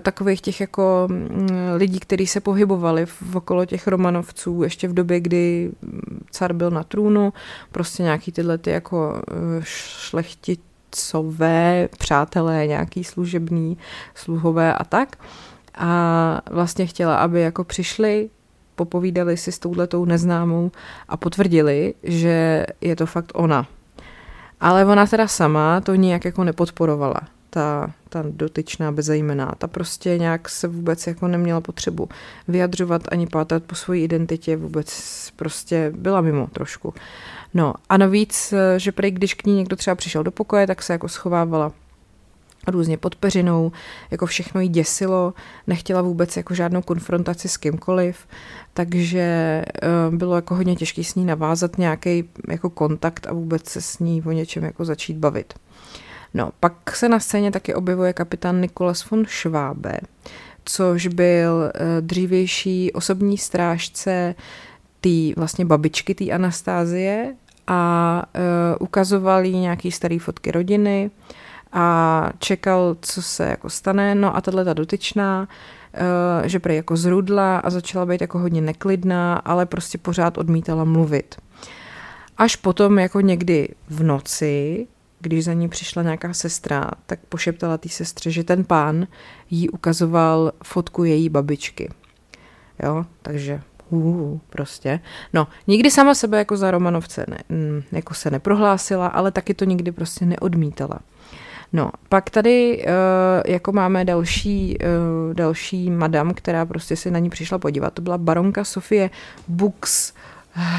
takových 0.02 0.40
těch 0.40 0.61
jako 0.61 1.09
um, 1.11 1.47
lidí, 1.75 2.00
kteří 2.00 2.26
se 2.26 2.40
pohybovali 2.40 3.07
v 3.07 3.37
okolo 3.37 3.64
těch 3.66 3.87
Romanovců 3.87 4.62
ještě 4.62 4.88
v 4.88 4.95
době, 4.95 5.21
kdy 5.21 5.71
car 6.30 6.52
byl 6.52 6.71
na 6.71 6.83
trůnu, 6.83 7.33
prostě 7.73 8.02
nějaký 8.02 8.33
tyhle 8.33 8.59
ty 8.59 8.71
jako 8.71 9.11
uh, 9.12 9.62
šlechtit 9.64 10.61
otcové, 10.88 11.88
přátelé, 11.99 12.66
nějaký 12.66 13.04
služební, 13.04 13.78
sluhové 14.14 14.75
a 14.75 14.85
tak. 14.85 15.16
A 15.75 16.40
vlastně 16.50 16.87
chtěla, 16.87 17.16
aby 17.16 17.40
jako 17.40 17.64
přišli, 17.64 18.30
popovídali 18.75 19.37
si 19.37 19.52
s 19.52 19.59
touhletou 19.59 20.04
neznámou 20.04 20.71
a 21.09 21.16
potvrdili, 21.16 21.95
že 22.02 22.66
je 22.80 22.97
to 22.97 23.07
fakt 23.07 23.33
ona. 23.35 23.66
Ale 24.61 24.85
ona 24.85 25.07
teda 25.07 25.29
sama 25.29 25.81
to 25.81 25.95
nijak 25.95 26.25
jako 26.25 26.45
nepodporovala 26.45 27.21
ta, 27.50 27.91
ta 28.09 28.25
dotyčná 28.31 28.93
bezejmená. 28.93 29.55
Ta 29.59 29.67
prostě 29.67 30.19
nějak 30.19 30.49
se 30.49 30.69
vůbec 30.69 31.07
jako 31.07 31.29
neměla 31.29 31.61
potřebu 31.61 32.09
vyjadřovat 32.49 33.03
ani 33.12 33.27
pátrat 33.27 33.62
po 33.62 33.75
své 33.75 33.99
identitě, 33.99 34.57
vůbec 34.57 35.31
prostě 35.37 35.93
byla 35.97 36.21
mimo 36.21 36.47
trošku. 36.47 36.95
No 37.55 37.75
a 37.88 37.97
navíc, 37.97 38.53
eh, 38.53 38.79
že 38.79 38.93
prý, 38.93 39.11
když 39.11 39.35
k 39.35 39.47
ní 39.47 39.55
někdo 39.55 39.77
třeba 39.77 39.95
přišel 39.95 40.23
do 40.23 40.31
pokoje, 40.31 40.67
tak 40.67 40.83
se 40.83 40.93
jako 40.93 41.09
schovávala 41.09 41.73
různě 42.67 42.97
pod 42.97 43.15
peřinou, 43.17 43.73
jako 44.11 44.27
všechno 44.27 44.61
jí 44.61 44.69
děsilo, 44.69 45.35
nechtěla 45.67 46.03
vůbec 46.03 46.37
jako 46.37 46.55
žádnou 46.55 46.83
konfrontaci 46.83 47.49
s 47.49 47.57
kýmkoliv, 47.57 48.27
takže 48.75 49.65
uh, 50.11 50.15
bylo 50.15 50.35
jako 50.35 50.55
hodně 50.55 50.77
těžké 50.77 51.05
s 51.05 51.15
ní 51.15 51.25
navázat 51.25 51.79
nějaký 51.79 52.25
jako 52.49 52.71
kontakt 52.71 53.27
a 53.27 53.33
vůbec 53.33 53.69
se 53.69 53.81
s 53.81 53.99
ní 53.99 54.23
o 54.23 54.33
něčem 54.33 54.65
jako 54.65 54.85
začít 54.85 55.17
bavit. 55.17 55.55
No, 56.35 56.50
pak 56.61 56.97
se 56.97 57.09
na 57.09 57.21
scéně 57.21 57.50
taky 57.50 57.75
objevuje 57.75 58.12
kapitán 58.12 58.61
Nikolas 58.61 59.11
von 59.11 59.25
Schwabe, 59.25 59.99
což 60.65 61.07
byl 61.07 61.53
uh, 61.55 61.71
dřívější 62.00 62.93
osobní 62.93 63.38
strážce 63.38 64.35
té 65.00 65.35
vlastně 65.37 65.65
babičky, 65.65 66.15
té 66.15 66.25
Anastázie 66.25 67.35
a 67.67 68.23
uh, 68.37 68.43
ukazoval 68.81 69.45
jí 69.45 69.59
nějaký 69.59 69.93
starý 69.93 70.19
fotky 70.19 70.50
rodiny 70.50 71.11
a 71.73 72.31
čekal, 72.39 72.97
co 73.01 73.23
se 73.23 73.45
jako 73.45 73.71
stane. 73.71 74.15
No 74.15 74.37
a 74.37 74.41
tahle 74.41 74.65
ta 74.65 74.75
dotyčná, 74.75 75.49
uh, 76.41 76.47
že 76.47 76.59
prej 76.59 76.77
jako 76.77 76.97
zrudla 76.97 77.59
a 77.59 77.71
začala 77.71 78.07
být 78.07 78.21
jako 78.21 78.39
hodně 78.39 78.61
neklidná, 78.61 79.37
ale 79.37 79.67
prostě 79.67 79.99
pořád 79.99 80.39
odmítala 80.39 80.85
mluvit. 80.85 81.37
Až 82.39 82.57
potom 82.57 82.99
jako 82.99 83.21
někdy 83.21 83.69
v 83.89 84.03
noci, 84.03 84.87
když 85.21 85.45
za 85.45 85.53
ní 85.53 85.69
přišla 85.69 86.03
nějaká 86.03 86.35
sestra, 86.35 86.91
tak 87.07 87.19
pošeptala 87.29 87.79
té 87.79 87.89
sestře, 87.89 88.31
že 88.31 88.45
ten 88.45 88.65
pán 88.65 89.07
jí 89.51 89.71
ukazoval 89.71 90.53
fotku 90.65 91.05
její 91.05 91.29
babičky. 91.29 91.91
Jo, 92.83 93.07
takže 93.23 93.61
uh, 93.91 94.39
prostě. 94.51 95.01
No, 95.33 95.49
nikdy 95.67 95.91
sama 95.91 96.15
sebe 96.15 96.39
jako 96.39 96.57
za 96.57 96.71
Romanovce 96.71 97.25
ne, 97.29 97.39
mm, 97.49 97.83
jako 97.93 98.15
se 98.15 98.31
neprohlásila, 98.31 99.07
ale 99.07 99.33
taky 99.33 99.55
to 99.55 99.65
nikdy 99.65 99.93
prostě 99.93 100.27
neodmítala. 100.27 100.99
No, 101.73 101.91
pak 102.09 102.31
tady 102.31 102.85
uh, 102.87 102.93
jako 103.53 103.73
máme 103.73 104.05
další, 104.05 104.79
uh, 104.79 105.35
další 105.35 105.91
madam, 105.91 106.35
která 106.35 106.67
prostě 106.67 106.97
se 106.97 107.11
na 107.11 107.19
ní 107.19 107.31
přišla 107.31 107.59
podívat. 107.59 107.95
To 107.95 108.03
byla 108.03 108.19
baronka 108.19 108.65
Sofie 108.65 109.11
Bux 109.49 110.13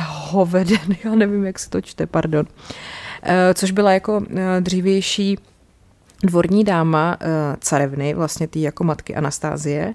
Hoveden, 0.08 0.96
já 1.04 1.16
nevím, 1.16 1.46
jak 1.46 1.60
se 1.60 1.70
to 1.70 1.82
čte, 1.82 2.06
pardon. 2.06 2.46
Uh, 2.46 3.32
což 3.54 3.72
byla 3.72 3.92
jako 3.92 4.24
dřívější 4.60 5.38
dvorní 6.24 6.64
dáma 6.64 7.18
carevny, 7.60 8.14
vlastně 8.14 8.48
ty 8.48 8.62
jako 8.62 8.84
matky 8.84 9.16
Anastázie, 9.16 9.94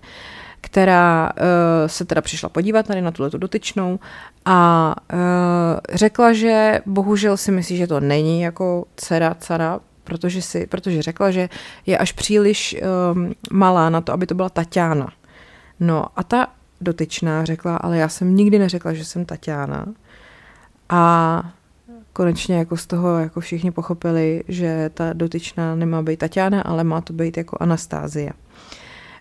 která 0.60 1.30
uh, 1.32 1.42
se 1.86 2.04
teda 2.04 2.20
přišla 2.20 2.48
podívat 2.48 2.86
tady 2.86 3.02
na 3.02 3.10
tuto 3.10 3.38
dotyčnou 3.38 3.98
a 4.44 4.94
uh, 5.12 5.18
řekla, 5.92 6.32
že 6.32 6.80
bohužel 6.86 7.36
si 7.36 7.52
myslí, 7.52 7.76
že 7.76 7.86
to 7.86 8.00
není 8.00 8.42
jako 8.42 8.84
dcera 8.96 9.36
cara, 9.38 9.80
protože, 10.04 10.42
si, 10.42 10.66
protože 10.66 11.02
řekla, 11.02 11.30
že 11.30 11.48
je 11.86 11.98
až 11.98 12.12
příliš 12.12 12.76
um, 13.14 13.32
malá 13.50 13.90
na 13.90 14.00
to, 14.00 14.12
aby 14.12 14.26
to 14.26 14.34
byla 14.34 14.48
Tatiana. 14.48 15.12
No 15.80 16.06
a 16.16 16.22
ta 16.22 16.46
dotyčná 16.80 17.44
řekla, 17.44 17.76
ale 17.76 17.98
já 17.98 18.08
jsem 18.08 18.36
nikdy 18.36 18.58
neřekla, 18.58 18.92
že 18.92 19.04
jsem 19.04 19.24
Tatiana. 19.24 19.86
A 20.88 21.42
konečně 22.12 22.56
jako 22.56 22.76
z 22.76 22.86
toho 22.86 23.18
jako 23.18 23.40
všichni 23.40 23.70
pochopili, 23.70 24.44
že 24.48 24.90
ta 24.94 25.12
dotyčná 25.12 25.74
nemá 25.74 26.02
být 26.02 26.18
Tatiana, 26.18 26.62
ale 26.62 26.84
má 26.84 27.00
to 27.00 27.12
být 27.12 27.36
jako 27.36 27.56
Anastázie. 27.60 28.30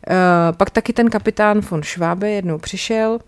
Uh, 0.10 0.58
pak 0.58 0.70
taky 0.70 0.94
ten 0.94 1.10
kapitán 1.10 1.60
von 1.60 1.84
Schwabe 1.84 2.30
jednou 2.30 2.58
přišel 2.58 3.20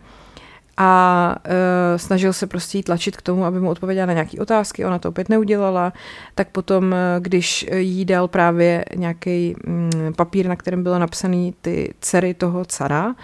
a 0.77 1.35
uh, 1.45 1.97
snažil 1.97 2.33
se 2.33 2.47
prostě 2.47 2.77
jí 2.77 2.83
tlačit 2.83 3.17
k 3.17 3.21
tomu, 3.21 3.45
aby 3.45 3.59
mu 3.59 3.69
odpověděla 3.69 4.05
na 4.05 4.13
nějaké 4.13 4.39
otázky, 4.39 4.85
ona 4.85 4.99
to 4.99 5.09
opět 5.09 5.29
neudělala, 5.29 5.93
tak 6.35 6.49
potom, 6.49 6.83
uh, 6.85 6.97
když 7.19 7.67
jí 7.75 8.05
dal 8.05 8.27
právě 8.27 8.85
nějaký 8.95 9.55
um, 9.67 9.89
papír, 10.15 10.47
na 10.47 10.55
kterém 10.55 10.83
bylo 10.83 10.99
napsané 10.99 11.51
ty 11.61 11.93
dcery 11.99 12.33
toho 12.33 12.65
cara, 12.65 13.15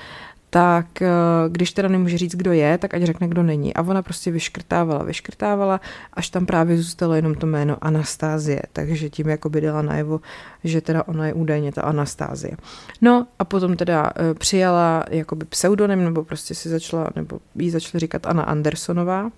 tak 0.54 1.02
eh, 1.02 1.10
když 1.50 1.72
teda 1.72 1.88
nemůže 1.88 2.18
říct, 2.18 2.36
kdo 2.36 2.52
je, 2.52 2.78
tak 2.78 2.94
ať 2.94 3.04
řekne, 3.04 3.28
kdo 3.28 3.44
není. 3.44 3.74
A 3.74 3.82
ona 3.82 4.02
prostě 4.02 4.32
vyškrtávala, 4.32 5.04
vyškrtávala, 5.04 5.82
až 6.14 6.30
tam 6.30 6.46
právě 6.46 6.78
zůstalo 6.78 7.14
jenom 7.14 7.36
to 7.36 7.48
jméno 7.48 7.78
Anastázie. 7.82 8.62
Takže 8.74 9.10
tím 9.10 9.30
jako 9.30 9.50
by 9.50 9.62
dala 9.62 9.82
najevo, 9.82 10.20
že 10.64 10.82
teda 10.82 11.08
ona 11.08 11.28
je 11.28 11.34
údajně 11.34 11.72
ta 11.72 11.82
Anastázie. 11.82 12.58
No 13.02 13.28
a 13.40 13.46
potom 13.46 13.76
teda 13.76 14.12
eh, 14.16 14.34
přijala 14.34 15.04
jakoby 15.10 15.46
pseudonym, 15.46 16.04
nebo 16.04 16.24
prostě 16.24 16.56
si 16.56 16.70
začala, 16.70 17.10
nebo 17.16 17.40
jí 17.56 17.70
začala 17.70 18.00
říkat 18.00 18.26
Anna 18.26 18.44
Andersonová, 18.44 19.32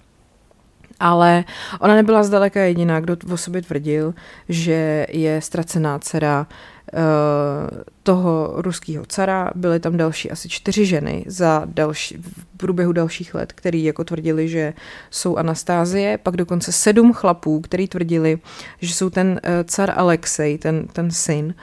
ale 1.04 1.44
ona 1.80 1.96
nebyla 1.96 2.24
zdaleka 2.24 2.62
jediná, 2.62 3.00
kdo 3.00 3.18
o 3.34 3.38
sobě 3.38 3.62
tvrdil, 3.62 4.14
že 4.50 5.08
je 5.10 5.42
ztracená 5.42 6.00
dcera 6.00 6.48
Eh, 6.96 7.84
toho 8.04 8.54
ruského 8.56 9.06
cara. 9.06 9.52
Byly 9.56 9.80
tam 9.80 9.98
další 9.98 10.32
asi 10.32 10.50
čtyři 10.50 10.86
ženy 10.86 11.24
za 11.28 11.64
další, 11.66 12.18
v 12.18 12.46
průběhu 12.58 12.92
dalších 12.92 13.36
let, 13.36 13.54
který 13.54 13.84
jako 13.84 14.04
tvrdili, 14.04 14.50
že 14.50 14.74
jsou 15.12 15.36
Anastázie, 15.36 16.18
pak 16.18 16.38
dokonce 16.38 16.72
sedm 16.72 17.14
chlapů, 17.14 17.62
který 17.62 17.88
tvrdili, 17.88 18.40
že 18.82 18.94
jsou 18.94 19.10
ten 19.10 19.40
eh, 19.44 19.64
car 19.64 19.94
Alexej, 19.96 20.58
ten, 20.58 20.88
ten 20.88 21.12
syn. 21.12 21.56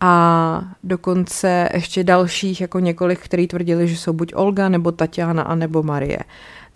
a 0.00 0.64
dokonce 0.82 1.68
ještě 1.74 2.04
dalších 2.04 2.60
jako 2.60 2.78
několik, 2.78 3.20
který 3.20 3.46
tvrdili, 3.46 3.88
že 3.88 3.96
jsou 3.96 4.12
buď 4.12 4.32
Olga, 4.34 4.68
nebo 4.68 4.92
Tatiana, 4.92 5.54
nebo 5.54 5.82
Marie. 5.82 6.18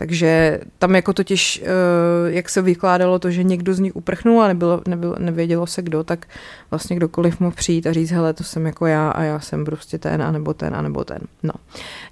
Takže 0.01 0.61
tam 0.79 0.95
jako 0.95 1.13
totiž, 1.13 1.63
eh, 1.65 2.33
jak 2.33 2.49
se 2.49 2.63
vykládalo 2.63 3.19
to, 3.19 3.31
že 3.31 3.43
někdo 3.43 3.75
z 3.75 3.79
nich 3.79 3.97
uprchnul 3.97 4.43
a 4.43 4.49
nebylo, 4.49 4.83
nebylo, 4.89 5.15
nevědělo 5.19 5.67
se 5.67 5.83
kdo, 5.83 6.05
tak 6.05 6.27
vlastně 6.71 6.97
kdokoliv 6.97 7.41
mohl 7.41 7.57
přijít 7.57 7.87
a 7.87 7.93
říct, 7.93 8.11
hele, 8.11 8.33
to 8.33 8.45
jsem 8.45 8.67
jako 8.67 8.87
já 8.87 9.11
a 9.11 9.23
já 9.23 9.41
jsem 9.41 9.65
prostě 9.65 9.99
ten, 9.99 10.23
anebo 10.23 10.55
ten, 10.55 10.75
anebo 10.75 11.05
ten. 11.05 11.19
No. 11.43 11.51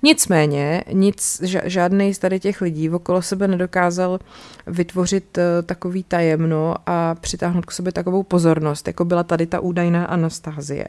Nicméně, 0.03 0.85
nic, 0.93 1.43
žádný 1.65 2.15
z 2.15 2.19
tady 2.19 2.41
těch 2.41 2.61
lidí 2.61 2.91
okolo 2.91 3.23
sebe 3.23 3.49
nedokázal 3.49 4.19
vytvořit 4.67 5.39
eh, 5.39 5.63
takový 5.63 6.03
tajemno 6.03 6.75
a 6.87 7.15
přitáhnout 7.15 7.67
k 7.67 7.73
sobě 7.73 7.93
takovou 7.93 8.23
pozornost, 8.23 8.87
jako 8.87 9.05
byla 9.05 9.23
tady 9.23 9.47
ta 9.47 9.61
údajná 9.61 10.05
Anastázie. 10.05 10.89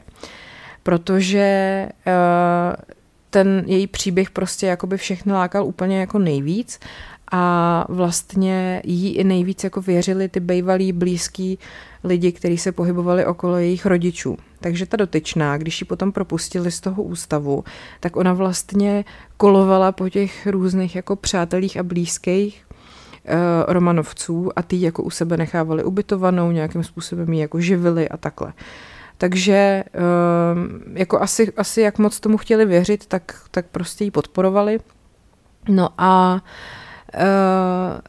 Protože 0.82 1.88
uh, 2.06 2.97
ten 3.30 3.64
její 3.66 3.86
příběh 3.86 4.30
prostě 4.30 4.66
jakoby 4.66 4.96
všechny 4.96 5.32
lákal 5.32 5.66
úplně 5.66 6.00
jako 6.00 6.18
nejvíc 6.18 6.80
a 7.32 7.84
vlastně 7.88 8.82
jí 8.84 9.16
i 9.16 9.24
nejvíc 9.24 9.64
jako 9.64 9.80
věřili 9.80 10.28
ty 10.28 10.40
bejvalí 10.40 10.92
blízký 10.92 11.58
lidi, 12.04 12.32
kteří 12.32 12.58
se 12.58 12.72
pohybovali 12.72 13.26
okolo 13.26 13.56
jejich 13.56 13.86
rodičů. 13.86 14.36
Takže 14.60 14.86
ta 14.86 14.96
dotyčná, 14.96 15.56
když 15.56 15.80
ji 15.80 15.84
potom 15.84 16.12
propustili 16.12 16.70
z 16.70 16.80
toho 16.80 17.02
ústavu, 17.02 17.64
tak 18.00 18.16
ona 18.16 18.32
vlastně 18.32 19.04
kolovala 19.36 19.92
po 19.92 20.08
těch 20.08 20.46
různých 20.46 20.96
jako 20.96 21.16
přátelích 21.16 21.76
a 21.76 21.82
blízkých 21.82 22.66
uh, 22.68 23.34
Romanovců 23.68 24.50
a 24.56 24.62
ty 24.62 24.80
jako 24.80 25.02
u 25.02 25.10
sebe 25.10 25.36
nechávali 25.36 25.84
ubytovanou, 25.84 26.50
nějakým 26.50 26.84
způsobem 26.84 27.32
ji 27.32 27.40
jako 27.40 27.60
živili 27.60 28.08
a 28.08 28.16
takhle. 28.16 28.52
Takže 29.18 29.84
ehm, 29.92 30.82
jako 30.94 31.20
asi, 31.20 31.52
asi 31.56 31.80
jak 31.80 31.98
moc 31.98 32.20
tomu 32.20 32.36
chtěli 32.36 32.64
věřit, 32.64 33.06
tak, 33.06 33.42
tak 33.50 33.66
prostě 33.66 34.04
ji 34.04 34.10
podporovali. 34.10 34.78
No 35.68 35.88
a 35.98 36.42
eh, 37.14 38.00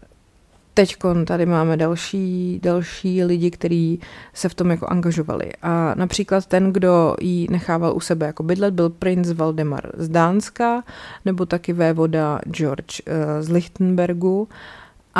teď 0.73 0.95
tady 1.25 1.45
máme 1.45 1.77
další, 1.77 2.59
další 2.63 3.23
lidi, 3.23 3.51
kteří 3.51 3.99
se 4.33 4.49
v 4.49 4.53
tom 4.53 4.71
jako 4.71 4.87
angažovali. 4.87 5.51
A 5.61 5.95
například 5.95 6.45
ten, 6.45 6.73
kdo 6.73 7.15
ji 7.21 7.47
nechával 7.49 7.95
u 7.95 7.99
sebe 7.99 8.25
jako 8.25 8.43
bydlet, 8.43 8.73
byl 8.73 8.89
princ 8.89 9.31
Valdemar 9.31 9.91
z 9.97 10.09
Dánska, 10.09 10.83
nebo 11.25 11.45
taky 11.45 11.73
vévoda 11.73 12.39
George 12.51 13.01
uh, 13.07 13.13
z 13.41 13.49
Lichtenbergu. 13.49 14.47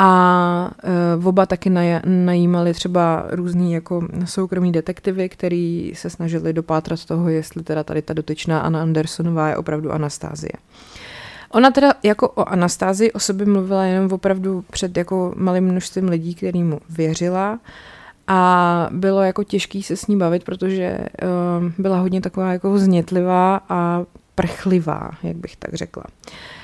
A 0.02 0.70
uh, 1.18 1.26
oba 1.26 1.46
taky 1.46 1.70
naj, 1.70 2.00
najímali 2.04 2.74
třeba 2.74 3.24
různý 3.30 3.72
jako 3.72 4.08
soukromí 4.24 4.72
detektivy, 4.72 5.28
který 5.28 5.92
se 5.94 6.10
snažili 6.10 6.52
dopátrat 6.52 7.04
toho, 7.04 7.28
jestli 7.28 7.62
teda 7.62 7.84
tady 7.84 8.02
ta 8.02 8.14
dotyčná 8.14 8.60
Anna 8.60 8.82
Andersonová 8.82 9.48
je 9.48 9.56
opravdu 9.56 9.92
Anastázie. 9.92 10.52
Ona 11.52 11.70
teda 11.70 11.92
jako 12.02 12.28
o 12.28 12.48
Anastázii 12.48 13.12
o 13.12 13.18
sobě 13.18 13.46
mluvila 13.46 13.84
jenom 13.84 14.12
opravdu 14.12 14.64
před 14.70 14.96
jako 14.96 15.32
malým 15.36 15.64
množstvím 15.64 16.08
lidí, 16.08 16.34
kterým 16.34 16.78
věřila 16.90 17.58
a 18.26 18.88
bylo 18.92 19.22
jako 19.22 19.44
těžký 19.44 19.82
se 19.82 19.96
s 19.96 20.06
ní 20.06 20.16
bavit, 20.16 20.44
protože 20.44 20.98
uh, 20.98 21.70
byla 21.78 21.98
hodně 21.98 22.20
taková 22.20 22.52
jako 22.52 22.72
vznětlivá 22.72 23.60
a 23.68 24.02
prchlivá, 24.34 25.10
jak 25.22 25.36
bych 25.36 25.56
tak 25.56 25.74
řekla. 25.74 26.04
Uh, 26.04 26.59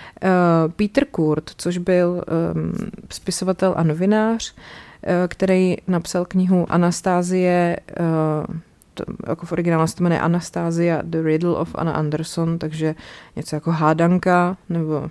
Peter 0.76 1.04
Kurt, 1.04 1.50
což 1.56 1.78
byl 1.78 2.22
um, 2.54 2.72
spisovatel 3.10 3.74
a 3.76 3.82
novinář, 3.82 4.54
uh, 4.54 5.10
který 5.28 5.76
napsal 5.86 6.24
knihu 6.24 6.66
Anastázie, 6.68 7.76
uh, 8.00 8.56
to, 8.94 9.04
jako 9.28 9.46
v 9.46 9.52
originálu 9.52 9.86
se 9.86 9.96
to 9.96 10.02
jmenuje 10.02 10.20
Anastasia, 10.20 11.02
The 11.02 11.22
Riddle 11.22 11.56
of 11.56 11.74
Anna 11.74 11.92
Anderson, 11.92 12.58
takže 12.58 12.94
něco 13.36 13.56
jako 13.56 13.70
hádanka, 13.70 14.56
nebo 14.68 15.10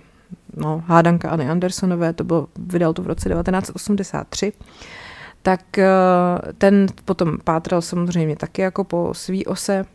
no, 0.57 0.83
hádanka 0.88 1.29
Anny 1.29 1.50
Andersonové, 1.50 2.13
to 2.13 2.24
bylo, 2.24 2.47
vydal 2.59 2.93
to 2.93 3.01
v 3.01 3.07
roce 3.07 3.29
1983 3.29 4.53
tak 5.46 5.61
ten 6.57 6.87
potom 7.05 7.37
pátral 7.44 7.81
samozřejmě 7.81 8.35
taky 8.35 8.61
jako 8.61 8.83
po 8.83 9.13
svý 9.13 9.46
ose 9.46 9.85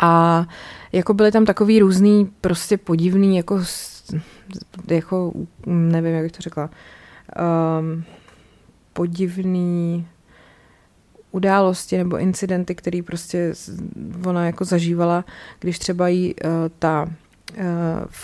a 0.00 0.46
jako 0.92 1.14
byly 1.14 1.32
tam 1.32 1.44
takový 1.44 1.78
různý 1.78 2.30
prostě 2.40 2.76
podivný, 2.76 3.36
jako, 3.36 3.60
jako 4.88 5.32
nevím, 5.66 6.14
jak 6.14 6.22
bych 6.22 6.32
to 6.32 6.42
řekla, 6.42 6.70
um, 7.80 8.04
podivný 8.92 10.06
události 11.32 11.98
nebo 11.98 12.18
incidenty, 12.18 12.74
které 12.74 13.02
prostě 13.02 13.52
ona 14.26 14.46
jako 14.46 14.64
zažívala, 14.64 15.24
když 15.60 15.78
třeba 15.78 16.08
jí 16.08 16.34
uh, 16.34 16.50
ta 16.78 17.08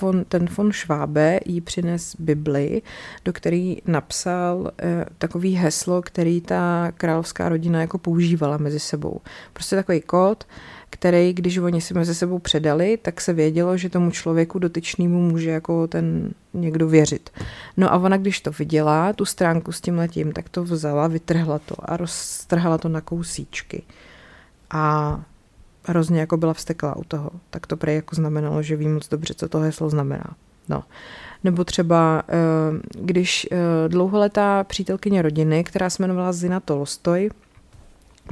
von, 0.01 0.25
ten 0.29 0.47
von 0.57 0.73
Schwabe 0.73 1.41
jí 1.47 1.61
přines 1.61 2.17
Bibli, 2.19 2.83
do 3.25 3.33
který 3.33 3.79
napsal 3.87 4.59
uh, 4.59 4.71
takový 5.19 5.55
heslo, 5.55 6.03
který 6.03 6.41
ta 6.41 6.93
královská 6.97 7.49
rodina 7.49 7.81
jako 7.81 7.99
používala 7.99 8.57
mezi 8.57 8.81
sebou. 8.81 9.21
Prostě 9.53 9.77
takový 9.77 10.01
kód, 10.01 10.45
který, 10.91 11.33
když 11.33 11.59
oni 11.59 11.81
si 11.81 11.95
mezi 11.95 12.15
sebou 12.15 12.39
předali, 12.39 12.99
tak 13.03 13.21
se 13.21 13.33
vědělo, 13.33 13.77
že 13.77 13.89
tomu 13.89 14.11
člověku 14.11 14.59
dotyčnému 14.59 15.23
může 15.23 15.51
jako 15.51 15.87
ten 15.87 16.31
někdo 16.55 16.89
věřit. 16.89 17.31
No 17.77 17.93
a 17.93 17.97
ona, 17.99 18.17
když 18.17 18.41
to 18.41 18.51
viděla, 18.51 19.13
tu 19.13 19.25
stránku 19.25 19.73
s 19.73 19.81
tím 19.81 19.99
letím, 19.99 20.33
tak 20.33 20.49
to 20.49 20.65
vzala, 20.65 21.09
vytrhla 21.09 21.59
to 21.59 21.75
a 21.79 21.97
roztrhala 21.97 22.79
to 22.79 22.89
na 22.89 23.01
kousíčky. 23.01 23.83
A 24.71 25.21
hrozně 25.87 26.21
jako 26.21 26.37
byla 26.37 26.55
vsteklá 26.55 26.97
u 26.97 27.05
toho. 27.05 27.31
Tak 27.51 27.67
to 27.67 27.77
prej 27.77 27.97
jako 27.97 28.17
znamenalo, 28.17 28.63
že 28.63 28.77
ví 28.77 28.89
moc 28.89 29.09
dobře, 29.09 29.35
co 29.35 29.49
to 29.49 29.59
heslo 29.59 29.91
znamená. 29.91 30.37
No. 30.69 30.85
Nebo 31.45 31.65
třeba, 31.65 32.23
eh, 32.29 32.33
když 33.01 33.49
eh, 33.51 33.89
dlouholetá 33.89 34.65
přítelkyně 34.65 35.23
rodiny, 35.23 35.65
která 35.65 35.91
se 35.91 36.03
jmenovala 36.03 36.33
Zina 36.33 36.61
Tolstoj, 36.61 37.31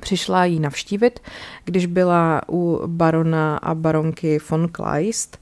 Přišla 0.01 0.45
jí 0.45 0.61
navštívit, 0.61 1.21
když 1.64 1.87
byla 1.87 2.40
u 2.49 2.81
barona 2.87 3.57
a 3.57 3.75
baronky 3.75 4.38
von 4.51 4.69
Kleist, 4.69 5.38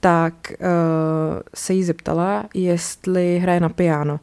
tak 0.00 0.34
uh, 0.50 1.40
se 1.54 1.74
jí 1.74 1.84
zeptala, 1.84 2.44
jestli 2.54 3.38
hraje 3.38 3.60
na 3.60 3.68
piano. 3.68 4.20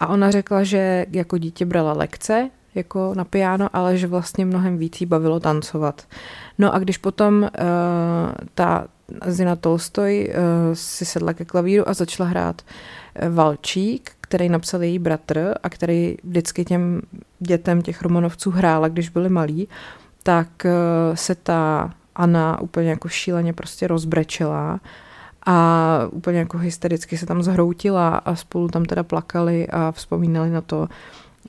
A 0.00 0.06
ona 0.06 0.30
řekla, 0.30 0.64
že 0.64 1.06
jako 1.10 1.38
dítě 1.38 1.66
brala 1.66 1.92
lekce 1.92 2.50
jako 2.74 3.14
na 3.14 3.24
piano, 3.24 3.68
ale 3.72 3.96
že 3.96 4.06
vlastně 4.06 4.44
mnohem 4.44 4.78
víc 4.78 5.00
jí 5.00 5.06
bavilo 5.06 5.40
tancovat. 5.40 6.06
No 6.60 6.74
a 6.74 6.78
když 6.78 6.98
potom 6.98 7.42
uh, 7.42 7.48
ta 8.54 8.86
Zina 9.26 9.56
Tolstoj 9.56 10.28
uh, 10.28 10.74
si 10.74 11.04
sedla 11.04 11.32
ke 11.32 11.44
klavíru 11.44 11.88
a 11.88 11.94
začala 11.94 12.28
hrát 12.28 12.62
uh, 12.62 13.34
valčík, 13.34 14.12
který 14.20 14.48
napsal 14.48 14.82
její 14.82 14.98
bratr 14.98 15.54
a 15.62 15.68
který 15.68 16.16
vždycky 16.24 16.64
těm 16.64 17.02
dětem 17.38 17.82
těch 17.82 18.02
Romanovců 18.02 18.50
hrála, 18.50 18.88
když 18.88 19.08
byli 19.08 19.28
malí, 19.28 19.68
tak 20.22 20.48
uh, 20.64 21.16
se 21.16 21.34
ta 21.34 21.90
Anna 22.16 22.60
úplně 22.60 22.90
jako 22.90 23.08
šíleně 23.08 23.52
prostě 23.52 23.86
rozbrečela 23.86 24.80
a 25.46 25.98
úplně 26.10 26.38
jako 26.38 26.58
hystericky 26.58 27.18
se 27.18 27.26
tam 27.26 27.42
zhroutila 27.42 28.08
a 28.08 28.34
spolu 28.36 28.68
tam 28.68 28.84
teda 28.84 29.02
plakali 29.02 29.68
a 29.68 29.92
vzpomínali 29.92 30.50
na 30.50 30.60
to, 30.60 30.88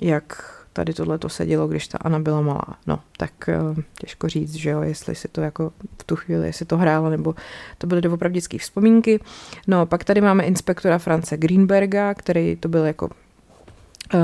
jak 0.02 0.61
tady 0.74 0.94
tohle 0.94 1.18
to 1.18 1.30
sedělo, 1.30 1.68
když 1.68 1.88
ta 1.88 1.98
Anna 1.98 2.20
byla 2.20 2.42
malá. 2.42 2.78
No, 2.88 3.00
tak 3.18 3.32
uh, 3.72 3.78
těžko 4.00 4.30
říct, 4.30 4.54
že 4.54 4.70
jo, 4.70 4.82
jestli 4.82 5.16
si 5.16 5.28
to 5.28 5.42
jako 5.42 5.72
v 6.00 6.04
tu 6.04 6.16
chvíli, 6.16 6.48
jestli 6.48 6.66
to 6.66 6.78
hrála, 6.78 7.10
nebo 7.10 7.36
to 7.78 7.88
byly 7.88 8.02
doopravdické 8.02 8.58
vzpomínky. 8.58 9.20
No, 9.68 9.86
pak 9.86 10.04
tady 10.04 10.22
máme 10.22 10.44
inspektora 10.44 10.98
France 10.98 11.38
Greenberga, 11.38 12.14
který 12.14 12.56
to 12.56 12.68
byl 12.68 12.86
jako 12.86 13.06
uh, 13.06 13.12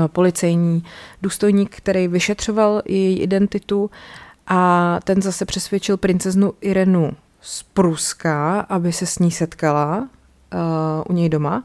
policejní 0.06 0.84
důstojník, 1.22 1.76
který 1.76 2.08
vyšetřoval 2.08 2.82
její 2.84 3.20
identitu 3.20 3.90
a 4.46 5.00
ten 5.04 5.22
zase 5.22 5.44
přesvědčil 5.44 5.96
princeznu 5.96 6.52
Irenu 6.60 7.12
z 7.40 7.62
Pruska, 7.62 8.60
aby 8.60 8.92
se 8.92 9.06
s 9.06 9.18
ní 9.18 9.30
setkala 9.30 9.98
uh, 9.98 10.08
u 11.08 11.12
něj 11.12 11.28
doma. 11.28 11.64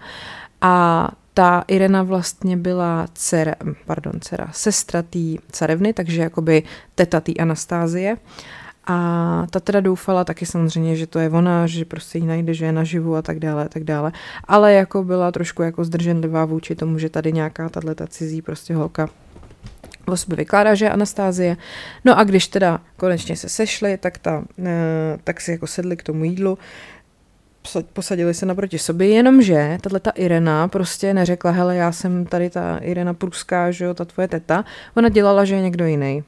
A 0.62 1.10
ta 1.34 1.64
Irena 1.68 2.04
vlastně 2.04 2.58
byla 2.58 3.08
dcera, 3.14 3.56
pardon, 3.86 4.14
dcera, 4.22 4.48
sestra 4.52 5.02
té 5.02 5.20
carevny, 5.52 5.94
takže 5.94 6.22
jakoby 6.22 6.64
teta 6.96 7.20
té 7.20 7.34
Anastázie. 7.34 8.18
A 8.88 8.98
ta 9.50 9.60
teda 9.60 9.80
doufala 9.80 10.24
taky 10.24 10.46
samozřejmě, 10.46 10.96
že 10.96 11.08
to 11.08 11.20
je 11.20 11.30
ona, 11.30 11.68
že 11.68 11.86
prostě 11.86 12.18
ji 12.18 12.26
najde, 12.26 12.54
že 12.54 12.66
je 12.66 12.72
naživu 12.72 13.16
a 13.16 13.22
tak 13.22 13.40
dále, 13.40 13.66
a 13.66 13.70
tak 13.70 13.84
dále. 13.84 14.12
Ale 14.44 14.74
jako 14.74 15.04
byla 15.04 15.32
trošku 15.32 15.64
jako 15.64 15.84
zdrženlivá 15.84 16.46
vůči 16.46 16.76
tomu, 16.76 17.00
že 17.00 17.10
tady 17.10 17.32
nějaká 17.32 17.70
tato 17.70 18.08
cizí 18.08 18.42
prostě 18.42 18.76
holka 18.76 19.10
o 20.06 20.18
sobě 20.18 20.38
vykládá, 20.38 20.76
že 20.76 20.86
je 20.86 20.92
Anastázie. 20.92 21.58
No 22.06 22.20
a 22.20 22.24
když 22.24 22.48
teda 22.48 22.82
konečně 22.98 23.36
se 23.36 23.50
sešli, 23.50 23.98
tak, 23.98 24.18
ta, 24.18 24.44
eh, 24.66 25.18
tak 25.24 25.42
si 25.42 25.52
jako 25.52 25.68
sedli 25.68 25.98
k 25.98 26.04
tomu 26.04 26.24
jídlu, 26.24 26.58
posadili 27.94 28.34
se 28.34 28.46
naproti 28.46 28.80
sobě, 28.80 29.08
jenomže 29.08 29.78
tahle 29.82 30.00
ta 30.00 30.12
Irena 30.12 30.68
prostě 30.68 31.14
neřekla, 31.14 31.52
hele, 31.52 31.76
já 31.76 31.92
jsem 31.92 32.26
tady 32.26 32.50
ta 32.50 32.78
Irena 32.78 33.14
Pruská, 33.14 33.72
že 33.72 33.86
jo, 33.86 33.94
ta 33.94 34.06
tvoje 34.06 34.28
teta, 34.28 34.66
ona 34.98 35.10
dělala, 35.10 35.46
že 35.46 35.56
je 35.56 35.62
někdo 35.62 35.86
jiný. 35.86 36.24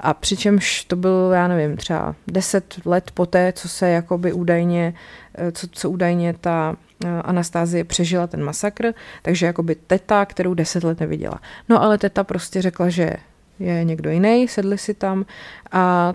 A 0.00 0.14
přičemž 0.14 0.84
to 0.84 0.96
bylo, 0.96 1.32
já 1.32 1.48
nevím, 1.48 1.76
třeba 1.76 2.14
deset 2.26 2.74
let 2.84 3.10
poté, 3.14 3.52
co 3.52 3.68
se 3.68 3.90
jakoby 3.90 4.32
údajně, 4.32 4.94
eh, 5.34 5.52
co, 5.52 5.66
co 5.72 5.90
údajně 5.90 6.34
ta 6.40 6.76
eh, 7.04 7.08
Anastázie 7.08 7.84
přežila 7.84 8.26
ten 8.26 8.44
masakr, 8.44 8.92
takže 9.22 9.46
jakoby 9.46 9.74
teta, 9.74 10.24
kterou 10.26 10.54
deset 10.54 10.84
let 10.84 11.00
neviděla. 11.00 11.40
No 11.68 11.82
ale 11.82 11.98
teta 11.98 12.24
prostě 12.24 12.62
řekla, 12.62 12.88
že 12.88 13.12
je 13.58 13.84
někdo 13.84 14.10
jiný, 14.10 14.48
sedli 14.48 14.78
si 14.78 14.94
tam 14.94 15.24
a 15.72 16.14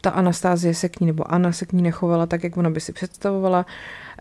ta 0.00 0.10
Anastázie 0.10 0.74
se 0.74 0.88
k 0.88 1.00
ní, 1.00 1.06
nebo 1.06 1.32
Anna 1.32 1.52
se 1.52 1.66
k 1.66 1.72
ní 1.72 1.82
nechovala 1.82 2.26
tak, 2.26 2.44
jak 2.44 2.56
ona 2.56 2.70
by 2.70 2.80
si 2.80 2.92
představovala. 2.92 3.66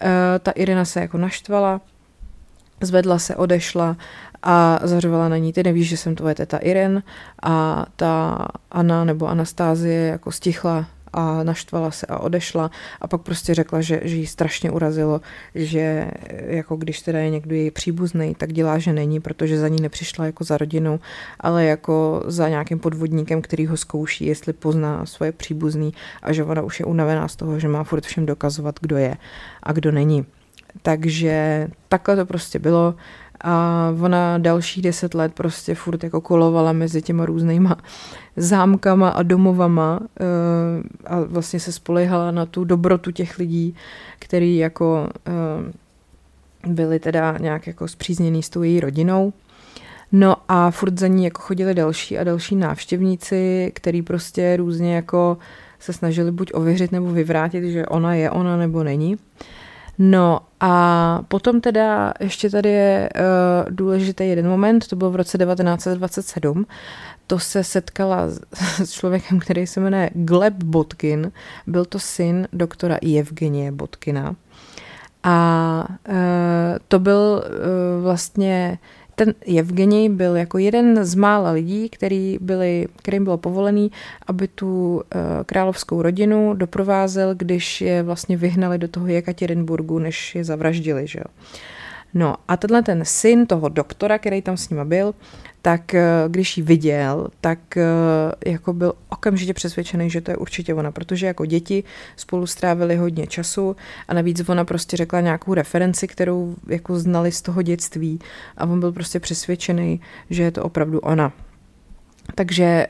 E, 0.01 0.39
ta 0.39 0.51
Irina 0.51 0.85
se 0.85 0.99
jako 0.99 1.17
naštvala, 1.17 1.81
zvedla 2.81 3.19
se, 3.19 3.35
odešla 3.35 3.97
a 4.43 4.79
zařovala 4.83 5.29
na 5.29 5.37
ní, 5.37 5.53
ty 5.53 5.63
nevíš, 5.63 5.89
že 5.89 5.97
jsem 5.97 6.15
tvoje 6.15 6.35
teta 6.35 6.57
Iren 6.57 7.03
a 7.43 7.85
ta 7.95 8.45
Anna 8.71 9.03
nebo 9.03 9.27
Anastázie 9.27 10.07
jako 10.07 10.31
stichla 10.31 10.85
a 11.15 11.43
naštvala 11.43 11.91
se 11.91 12.05
a 12.05 12.19
odešla 12.19 12.71
a 13.01 13.07
pak 13.07 13.21
prostě 13.21 13.53
řekla, 13.53 13.81
že, 13.81 14.01
že 14.03 14.15
jí 14.15 14.27
strašně 14.27 14.71
urazilo, 14.71 15.21
že 15.55 16.11
jako 16.29 16.75
když 16.75 17.01
teda 17.01 17.19
je 17.19 17.29
někdo 17.29 17.55
její 17.55 17.71
příbuzný, 17.71 18.35
tak 18.35 18.53
dělá, 18.53 18.79
že 18.79 18.93
není, 18.93 19.19
protože 19.19 19.59
za 19.59 19.67
ní 19.67 19.81
nepřišla 19.81 20.25
jako 20.25 20.43
za 20.43 20.57
rodinou, 20.57 20.99
ale 21.39 21.65
jako 21.65 22.23
za 22.27 22.49
nějakým 22.49 22.79
podvodníkem, 22.79 23.41
který 23.41 23.65
ho 23.65 23.77
zkouší, 23.77 24.25
jestli 24.25 24.53
pozná 24.53 25.05
svoje 25.05 25.31
příbuzný 25.31 25.93
a 26.21 26.33
že 26.33 26.43
ona 26.43 26.61
už 26.61 26.79
je 26.79 26.85
unavená 26.85 27.27
z 27.27 27.35
toho, 27.35 27.59
že 27.59 27.67
má 27.67 27.83
furt 27.83 28.05
všem 28.05 28.25
dokazovat, 28.25 28.75
kdo 28.81 28.97
je 28.97 29.17
a 29.63 29.71
kdo 29.71 29.91
není. 29.91 30.25
Takže 30.81 31.67
takhle 31.89 32.15
to 32.15 32.25
prostě 32.25 32.59
bylo 32.59 32.95
a 33.41 33.87
ona 34.01 34.37
další 34.37 34.81
deset 34.81 35.13
let 35.13 35.33
prostě 35.33 35.75
furt 35.75 36.03
jako 36.03 36.21
kolovala 36.21 36.73
mezi 36.73 37.01
těma 37.01 37.25
různýma 37.25 37.77
zámkama 38.37 39.09
a 39.09 39.23
domovama 39.23 39.99
eh, 40.19 40.25
a 41.05 41.19
vlastně 41.19 41.59
se 41.59 41.71
spolehala 41.71 42.31
na 42.31 42.45
tu 42.45 42.63
dobrotu 42.63 43.11
těch 43.11 43.37
lidí, 43.37 43.75
který 44.19 44.57
jako 44.57 45.09
eh, 45.27 45.31
byli 46.67 46.99
teda 46.99 47.37
nějak 47.37 47.67
jako 47.67 47.87
zpřízněný 47.87 48.43
s 48.43 48.49
tou 48.49 48.63
její 48.63 48.79
rodinou. 48.79 49.33
No 50.11 50.35
a 50.47 50.71
furt 50.71 50.99
za 50.99 51.07
ní 51.07 51.23
jako 51.23 51.41
chodili 51.41 51.73
další 51.73 52.17
a 52.17 52.23
další 52.23 52.55
návštěvníci, 52.55 53.71
který 53.75 54.01
prostě 54.01 54.57
různě 54.57 54.95
jako 54.95 55.37
se 55.79 55.93
snažili 55.93 56.31
buď 56.31 56.51
ověřit 56.53 56.91
nebo 56.91 57.11
vyvrátit, 57.11 57.63
že 57.63 57.85
ona 57.85 58.15
je 58.15 58.31
ona 58.31 58.57
nebo 58.57 58.83
není. 58.83 59.17
No 59.97 60.39
a 60.59 61.21
potom 61.27 61.61
teda 61.61 62.13
ještě 62.19 62.49
tady 62.49 62.69
je 62.69 63.09
uh, 63.15 63.71
důležitý 63.71 64.29
jeden 64.29 64.49
moment, 64.49 64.87
to 64.87 64.95
byl 64.95 65.09
v 65.09 65.15
roce 65.15 65.37
1927, 65.37 66.65
to 67.27 67.39
se 67.39 67.63
setkala 67.63 68.27
s 68.83 68.91
člověkem, 68.91 69.39
který 69.39 69.67
se 69.67 69.79
jmenuje 69.79 70.09
Gleb 70.13 70.53
Botkin, 70.53 71.31
byl 71.67 71.85
to 71.85 71.99
syn 71.99 72.47
doktora 72.53 72.97
Evgenie 73.19 73.71
Botkina 73.71 74.35
a 75.23 75.87
uh, 76.09 76.15
to 76.87 76.99
byl 76.99 77.43
uh, 77.45 78.03
vlastně 78.03 78.77
ten 79.15 79.33
Evgenij 79.57 80.09
byl 80.09 80.35
jako 80.35 80.57
jeden 80.57 81.05
z 81.05 81.15
mála 81.15 81.51
lidí, 81.51 81.89
který 81.89 82.37
byli, 82.41 82.87
kterým 82.95 83.23
bylo 83.23 83.37
povolený, 83.37 83.91
aby 84.27 84.47
tu 84.47 84.95
uh, 84.95 85.01
královskou 85.45 86.01
rodinu 86.01 86.53
doprovázel, 86.53 87.35
když 87.35 87.81
je 87.81 88.03
vlastně 88.03 88.37
vyhnali 88.37 88.77
do 88.77 88.87
toho 88.87 89.07
Jekaterinburgu, 89.07 89.99
než 89.99 90.35
je 90.35 90.43
zavraždili. 90.43 91.07
Že 91.07 91.19
jo. 91.19 91.25
No 92.13 92.35
a 92.47 92.57
tenhle 92.57 92.83
ten 92.83 93.05
syn 93.05 93.47
toho 93.47 93.69
doktora, 93.69 94.17
který 94.19 94.41
tam 94.41 94.57
s 94.57 94.69
nima 94.69 94.85
byl, 94.85 95.13
tak 95.65 95.93
eh, 95.93 96.03
když 96.27 96.57
ji 96.57 96.63
viděl, 96.63 97.27
tak 97.41 97.77
eh, 97.77 97.83
jako 98.45 98.73
byl 98.73 98.93
okamžitě 99.09 99.53
přesvědčený, 99.53 100.09
že 100.09 100.21
to 100.21 100.31
je 100.31 100.37
určitě 100.37 100.73
ona, 100.73 100.91
protože 100.91 101.25
jako 101.25 101.45
děti 101.45 101.83
spolu 102.15 102.47
strávili 102.47 102.95
hodně 102.95 103.27
času 103.27 103.75
a 104.07 104.13
navíc 104.13 104.49
ona 104.49 104.65
prostě 104.65 104.97
řekla 104.97 105.21
nějakou 105.21 105.53
referenci, 105.53 106.07
kterou 106.07 106.55
jako 106.67 106.99
znali 106.99 107.31
z 107.31 107.41
toho 107.41 107.61
dětství 107.61 108.19
a 108.57 108.65
on 108.65 108.79
byl 108.79 108.91
prostě 108.91 109.19
přesvědčený, 109.19 110.01
že 110.29 110.43
je 110.43 110.51
to 110.51 110.63
opravdu 110.63 110.99
ona. 110.99 111.33
Takže 112.35 112.87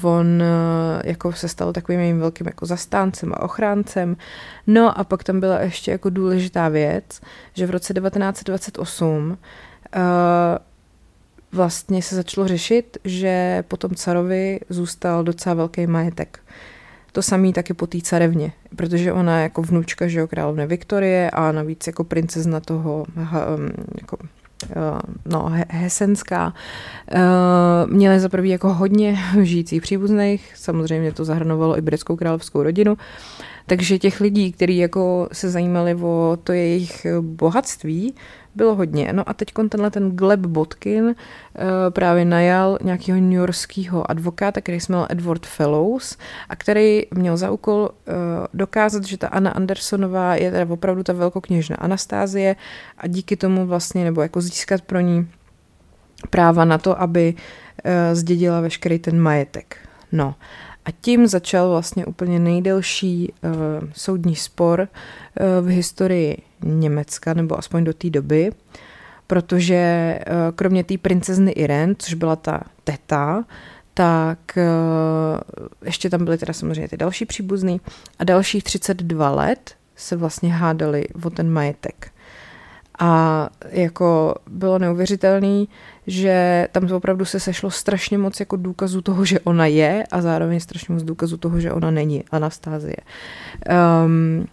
uh, 0.00 0.06
on 0.10 0.26
uh, 0.26 1.00
jako 1.04 1.32
se 1.32 1.48
stal 1.48 1.72
takovým 1.72 2.00
mým 2.00 2.18
velkým 2.20 2.46
jako 2.46 2.66
zastáncem 2.66 3.32
a 3.34 3.42
ochráncem. 3.42 4.16
No 4.66 4.98
a 4.98 5.04
pak 5.04 5.24
tam 5.24 5.40
byla 5.40 5.60
ještě 5.60 5.90
jako 5.90 6.10
důležitá 6.10 6.68
věc, 6.68 7.20
že 7.54 7.66
v 7.66 7.70
roce 7.70 7.94
1928 7.94 9.28
uh, 9.30 9.38
vlastně 11.52 12.02
se 12.02 12.14
začalo 12.14 12.48
řešit, 12.48 12.98
že 13.04 13.64
potom 13.68 13.94
carovi 13.94 14.60
zůstal 14.68 15.24
docela 15.24 15.54
velký 15.54 15.86
majetek. 15.86 16.40
To 17.12 17.22
samý 17.22 17.52
taky 17.52 17.74
po 17.74 17.86
té 17.86 17.98
carevně, 18.02 18.52
protože 18.76 19.12
ona 19.12 19.36
je 19.36 19.42
jako 19.42 19.62
vnučka 19.62 20.08
že 20.08 20.18
jo, 20.18 20.26
královny 20.26 20.66
Viktorie 20.66 21.30
a 21.30 21.52
navíc 21.52 21.86
jako 21.86 22.04
princezna 22.04 22.60
toho 22.60 23.06
jako 24.00 24.16
no, 25.26 25.52
hesenská. 25.68 26.54
Měly 27.86 28.20
za 28.20 28.28
prvý 28.28 28.50
jako 28.50 28.74
hodně 28.74 29.18
žijících 29.42 29.82
příbuzných, 29.82 30.52
samozřejmě 30.56 31.12
to 31.12 31.24
zahrnovalo 31.24 31.78
i 31.78 31.80
britskou 31.80 32.16
královskou 32.16 32.62
rodinu, 32.62 32.96
takže 33.66 33.98
těch 33.98 34.20
lidí, 34.20 34.52
kteří 34.52 34.76
jako 34.76 35.28
se 35.32 35.50
zajímali 35.50 35.94
o 35.94 36.38
to 36.44 36.52
jejich 36.52 37.06
bohatství, 37.20 38.14
bylo 38.58 38.74
hodně. 38.74 39.12
No 39.12 39.28
a 39.28 39.34
teď 39.34 39.48
tenhle 39.68 39.90
ten 39.90 40.10
Gleb 40.10 40.40
Botkin 40.40 41.04
uh, 41.04 41.14
právě 41.90 42.24
najal 42.24 42.78
nějakého 42.82 43.20
newyorského 43.20 44.10
advokáta, 44.10 44.60
který 44.60 44.80
se 44.80 44.92
jmenoval 44.92 45.08
Edward 45.10 45.46
Fellows 45.46 46.16
a 46.48 46.56
který 46.56 47.02
měl 47.14 47.36
za 47.36 47.50
úkol 47.50 47.88
uh, 47.88 48.14
dokázat, 48.54 49.04
že 49.04 49.18
ta 49.18 49.28
Anna 49.28 49.50
Andersonová 49.50 50.34
je 50.34 50.50
teda 50.50 50.72
opravdu 50.72 51.02
ta 51.02 51.12
velkokněžna 51.12 51.76
Anastázie 51.76 52.56
a 52.98 53.06
díky 53.06 53.36
tomu 53.36 53.66
vlastně, 53.66 54.04
nebo 54.04 54.22
jako 54.22 54.40
získat 54.40 54.82
pro 54.82 55.00
ní 55.00 55.28
práva 56.30 56.64
na 56.64 56.78
to, 56.78 57.00
aby 57.00 57.34
uh, 57.34 57.90
zdědila 58.12 58.60
veškerý 58.60 58.98
ten 58.98 59.20
majetek. 59.20 59.76
No 60.12 60.34
a 60.84 60.90
tím 61.00 61.26
začal 61.26 61.70
vlastně 61.70 62.06
úplně 62.06 62.38
nejdelší 62.38 63.32
uh, 63.32 63.50
soudní 63.92 64.36
spor 64.36 64.80
uh, 64.80 65.66
v 65.66 65.68
historii 65.68 66.47
Německa, 66.62 67.34
nebo 67.34 67.58
aspoň 67.58 67.84
do 67.84 67.92
té 67.92 68.10
doby, 68.10 68.50
protože 69.26 70.18
uh, 70.26 70.34
kromě 70.54 70.84
té 70.84 70.98
princezny 70.98 71.50
Irene, 71.50 71.94
což 71.98 72.14
byla 72.14 72.36
ta 72.36 72.60
teta, 72.84 73.44
tak 73.94 74.38
uh, 74.56 75.66
ještě 75.84 76.10
tam 76.10 76.24
byly 76.24 76.38
teda 76.38 76.52
samozřejmě 76.52 76.88
ty 76.88 76.96
další 76.96 77.24
příbuzný 77.26 77.80
a 78.18 78.24
dalších 78.24 78.64
32 78.64 79.30
let 79.30 79.74
se 79.96 80.16
vlastně 80.16 80.54
hádali 80.54 81.06
o 81.24 81.30
ten 81.30 81.50
majetek. 81.50 82.10
A 82.98 83.48
jako 83.70 84.34
bylo 84.50 84.78
neuvěřitelný, 84.78 85.68
že 86.06 86.68
tam 86.72 86.92
opravdu 86.92 87.24
se 87.24 87.40
sešlo 87.40 87.70
strašně 87.70 88.18
moc 88.18 88.40
jako 88.40 88.56
důkazů 88.56 89.02
toho, 89.02 89.24
že 89.24 89.40
ona 89.40 89.66
je 89.66 90.04
a 90.10 90.20
zároveň 90.20 90.60
strašně 90.60 90.94
moc 90.94 91.02
důkazů 91.02 91.36
toho, 91.36 91.60
že 91.60 91.72
ona 91.72 91.90
není 91.90 92.24
Anastázie. 92.30 92.96
Um, 94.04 94.46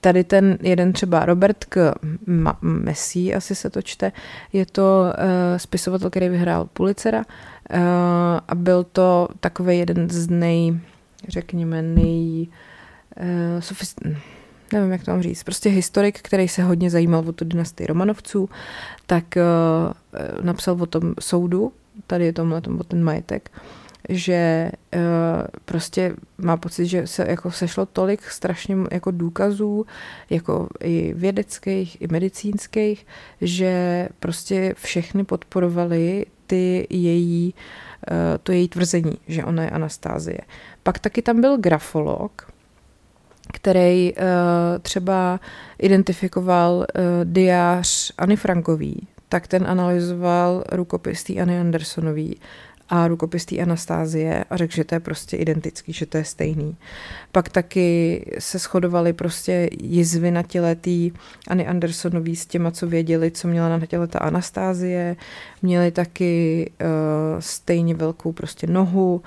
tady 0.00 0.24
ten 0.24 0.58
jeden 0.60 0.92
třeba 0.92 1.26
Robert 1.26 1.64
K. 1.64 1.94
Messi, 2.60 3.34
asi 3.34 3.54
se 3.54 3.70
to 3.70 3.82
čte, 3.82 4.12
je 4.52 4.66
to 4.66 5.04
uh, 5.04 5.12
spisovatel, 5.56 6.10
který 6.10 6.28
vyhrál 6.28 6.68
Pulitzera 6.72 7.18
uh, 7.18 7.76
a 8.48 8.54
byl 8.54 8.84
to 8.84 9.28
takový 9.40 9.78
jeden 9.78 10.10
z 10.10 10.28
nej, 10.30 10.80
řekněme, 11.28 11.82
nej 11.82 12.48
uh, 13.20 13.60
sofist 13.60 14.00
nevím, 14.72 14.92
jak 14.92 15.04
to 15.04 15.10
mám 15.10 15.22
říct, 15.22 15.42
prostě 15.42 15.68
historik, 15.68 16.18
který 16.22 16.48
se 16.48 16.62
hodně 16.62 16.90
zajímal 16.90 17.24
o 17.28 17.32
tu 17.32 17.44
dynastii 17.44 17.86
Romanovců, 17.86 18.48
tak 19.06 19.24
uh, 19.36 20.44
napsal 20.44 20.76
o 20.80 20.86
tom 20.86 21.14
soudu, 21.20 21.72
tady 22.06 22.24
je 22.24 22.32
tomhle 22.32 22.60
tom, 22.60 22.80
o 22.80 22.84
ten 22.84 23.04
majetek, 23.04 23.50
že 24.08 24.72
uh, 24.96 25.00
prostě 25.64 26.14
má 26.38 26.56
pocit, 26.56 26.86
že 26.86 27.06
se 27.06 27.26
jako 27.28 27.50
sešlo 27.50 27.86
tolik 27.86 28.22
strašně 28.22 28.76
jako 28.92 29.10
důkazů, 29.10 29.86
jako 30.30 30.68
i 30.80 31.14
vědeckých, 31.14 32.02
i 32.02 32.06
medicínských, 32.08 33.06
že 33.40 34.08
prostě 34.20 34.74
všechny 34.76 35.24
podporovali 35.24 36.26
ty 36.46 36.86
její, 36.90 37.54
uh, 38.10 38.16
to 38.42 38.52
její 38.52 38.68
tvrzení, 38.68 39.18
že 39.28 39.44
ona 39.44 39.62
je 39.62 39.70
Anastázie. 39.70 40.38
Pak 40.82 40.98
taky 40.98 41.22
tam 41.22 41.40
byl 41.40 41.58
grafolog, 41.58 42.52
který 43.52 44.12
uh, 44.12 44.22
třeba 44.82 45.40
identifikoval 45.78 46.86
diář 47.24 48.12
Anny 48.18 48.36
Frankový, 48.36 49.08
tak 49.28 49.46
ten 49.46 49.66
analyzoval 49.66 50.64
rukopis 50.72 51.24
té 51.24 51.34
Anny 51.34 51.60
Andersonový 51.60 52.40
a 52.88 53.08
rukopis 53.08 53.44
té 53.44 53.58
Anastázie 53.58 54.44
a 54.50 54.56
řekl, 54.56 54.74
že 54.74 54.84
to 54.84 54.94
je 54.94 55.00
prostě 55.00 55.36
identický, 55.36 55.92
že 55.92 56.06
to 56.06 56.16
je 56.16 56.24
stejný. 56.24 56.76
Pak 57.32 57.48
taky 57.48 58.24
se 58.38 58.58
shodovali 58.58 59.12
prostě 59.12 59.70
jizvy 59.80 60.30
na 60.30 60.42
těle 60.42 60.74
té 60.74 60.90
Anny 61.48 61.66
Andersonový 61.66 62.36
s 62.36 62.46
těma, 62.46 62.70
co 62.70 62.86
věděli, 62.86 63.30
co 63.30 63.48
měla 63.48 63.78
na 63.78 63.86
těle 63.86 64.06
ta 64.06 64.18
Anastázie. 64.18 65.16
Měli 65.62 65.90
taky 65.90 66.70
uh, 66.80 66.86
stejně 67.40 67.94
velkou 67.94 68.32
prostě 68.32 68.66
nohu, 68.66 69.22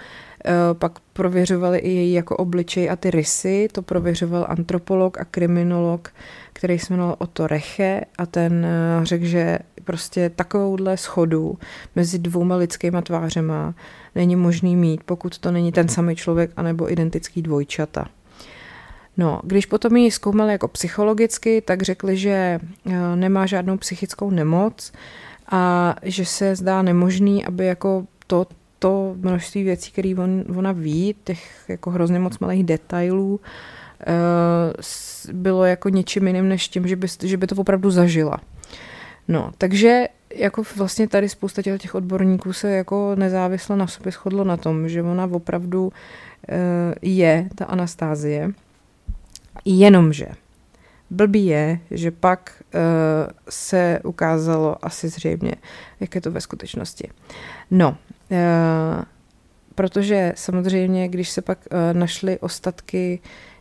pak 0.73 0.99
prověřovali 1.13 1.79
i 1.79 1.89
její 1.89 2.13
jako 2.13 2.37
obličej 2.37 2.89
a 2.89 2.95
ty 2.95 3.11
rysy, 3.11 3.67
to 3.71 3.81
prověřoval 3.81 4.45
antropolog 4.49 5.19
a 5.19 5.25
kriminolog, 5.25 6.09
který 6.53 6.79
se 6.79 6.93
jmenoval 6.93 7.15
Otto 7.19 7.47
Reche 7.47 8.01
a 8.17 8.25
ten 8.25 8.65
eh, 8.65 9.05
řekl, 9.05 9.25
že 9.25 9.59
prostě 9.81 10.29
takovouhle 10.29 10.97
schodu 10.97 11.57
mezi 11.95 12.19
dvouma 12.19 12.55
lidskýma 12.55 13.01
tvářema 13.01 13.73
není 14.15 14.35
možný 14.35 14.75
mít, 14.75 15.03
pokud 15.03 15.37
to 15.37 15.51
není 15.51 15.71
ten 15.71 15.87
samý 15.87 16.15
člověk 16.15 16.51
anebo 16.57 16.91
identický 16.91 17.41
dvojčata. 17.41 18.07
No, 19.17 19.41
když 19.43 19.65
potom 19.65 19.95
ji 19.95 20.11
zkoumali 20.11 20.51
jako 20.51 20.67
psychologicky, 20.67 21.61
tak 21.61 21.81
řekli, 21.81 22.17
že 22.17 22.59
eh, 22.89 23.15
nemá 23.15 23.45
žádnou 23.45 23.77
psychickou 23.77 24.29
nemoc 24.29 24.91
a 25.51 25.95
že 26.03 26.25
se 26.25 26.55
zdá 26.55 26.81
nemožný, 26.81 27.45
aby 27.45 27.65
jako 27.65 28.05
to, 28.27 28.47
to 28.79 29.15
množství 29.17 29.63
věcí, 29.63 29.91
které 29.91 30.13
on, 30.17 30.43
ona 30.55 30.71
ví, 30.71 31.15
těch 31.23 31.65
jako 31.67 31.91
hrozně 31.91 32.19
moc 32.19 32.39
malých 32.39 32.63
detailů, 32.63 33.39
eh, 33.99 34.73
bylo 35.33 35.65
jako 35.65 35.89
něčím 35.89 36.27
jiným 36.27 36.49
než 36.49 36.67
tím, 36.67 36.87
že 36.87 36.95
by, 36.95 37.07
že 37.23 37.37
by 37.37 37.47
to 37.47 37.55
opravdu 37.55 37.91
zažila. 37.91 38.37
No, 39.31 39.51
takže 39.57 40.07
jako 40.35 40.63
vlastně 40.75 41.07
tady 41.07 41.29
spousta 41.29 41.61
těch 41.61 41.95
odborníků 41.95 42.53
se 42.53 42.71
jako 42.71 43.15
nezávisle 43.15 43.77
na 43.77 43.87
sobě 43.87 44.11
shodlo 44.11 44.43
na 44.43 44.57
tom, 44.57 44.89
že 44.89 45.03
ona 45.03 45.25
opravdu 45.31 45.93
eh, 46.49 46.55
je 47.01 47.49
ta 47.55 47.65
Anastázie, 47.65 48.51
jenomže 49.65 50.27
blbý 51.11 51.45
je, 51.45 51.79
že 51.91 52.11
pak 52.11 52.63
uh, 52.73 52.79
se 53.49 53.99
ukázalo 54.03 54.85
asi 54.85 55.09
zřejmě, 55.09 55.55
jak 55.99 56.15
je 56.15 56.21
to 56.21 56.31
ve 56.31 56.41
skutečnosti. 56.41 57.09
No, 57.71 57.89
uh, 58.29 58.37
protože 59.75 60.33
samozřejmě, 60.35 61.07
když 61.07 61.29
se 61.29 61.41
pak 61.41 61.57
našly 61.93 62.39
ostatky 62.39 63.19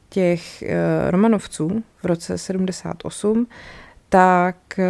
těch 0.08 0.64
Romanovců 1.10 1.84
v 2.02 2.04
roce 2.04 2.38
78, 2.38 3.46
tak 4.10 4.56
uh, 4.78 4.84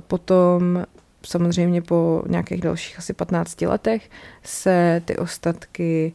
potom 0.00 0.84
samozřejmě 1.26 1.82
po 1.82 2.22
nějakých 2.28 2.60
dalších 2.60 2.98
asi 2.98 3.12
15 3.12 3.60
letech 3.60 4.10
se 4.42 5.02
ty 5.04 5.16
ostatky 5.16 6.12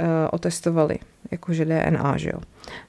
uh, 0.00 0.06
otestovaly, 0.30 0.98
jakože 1.30 1.64
DNA, 1.64 2.16
že 2.16 2.30
jo. 2.32 2.40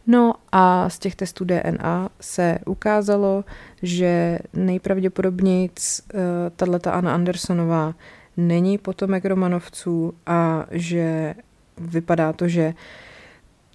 No 0.08 0.34
a 0.52 0.90
z 0.90 1.00
těch 1.00 1.16
testů 1.16 1.46
DNA 1.46 2.10
se 2.22 2.58
ukázalo, 2.66 3.44
že 3.82 4.40
nejpravděpodobněji 4.54 5.70
uh, 5.70 6.20
tato 6.56 6.94
Anna 6.94 7.14
Andersonová 7.14 7.94
není 8.38 8.78
potomek 8.78 9.26
Romanovců 9.26 10.14
a 10.26 10.66
že 10.72 11.34
vypadá 11.78 12.34
to, 12.34 12.48
že 12.48 12.74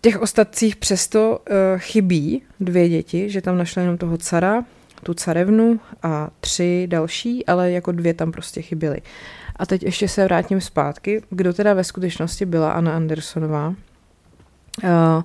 těch 0.01 0.21
ostatcích 0.21 0.77
přesto 0.77 1.39
chybí 1.77 2.43
dvě 2.61 2.89
děti, 2.89 3.31
že 3.31 3.43
tam 3.43 3.59
našli 3.59 3.83
jenom 3.83 3.99
toho 3.99 4.19
cara, 4.19 4.65
tu 5.01 5.15
carevnu 5.15 5.81
a 6.03 6.31
tři 6.41 6.87
další, 6.91 7.47
ale 7.47 7.71
jako 7.71 7.93
dvě 7.93 8.15
tam 8.15 8.33
prostě 8.33 8.63
chyběly. 8.63 9.01
A 9.57 9.67
teď 9.67 9.83
ještě 9.83 10.09
se 10.09 10.25
vrátím 10.25 10.61
zpátky, 10.61 11.23
kdo 11.31 11.53
teda 11.53 11.75
ve 11.75 11.85
skutečnosti 11.85 12.47
byla 12.47 12.73
Anna 12.73 12.97
Andersonová. 12.97 13.69
Uh, 13.69 15.23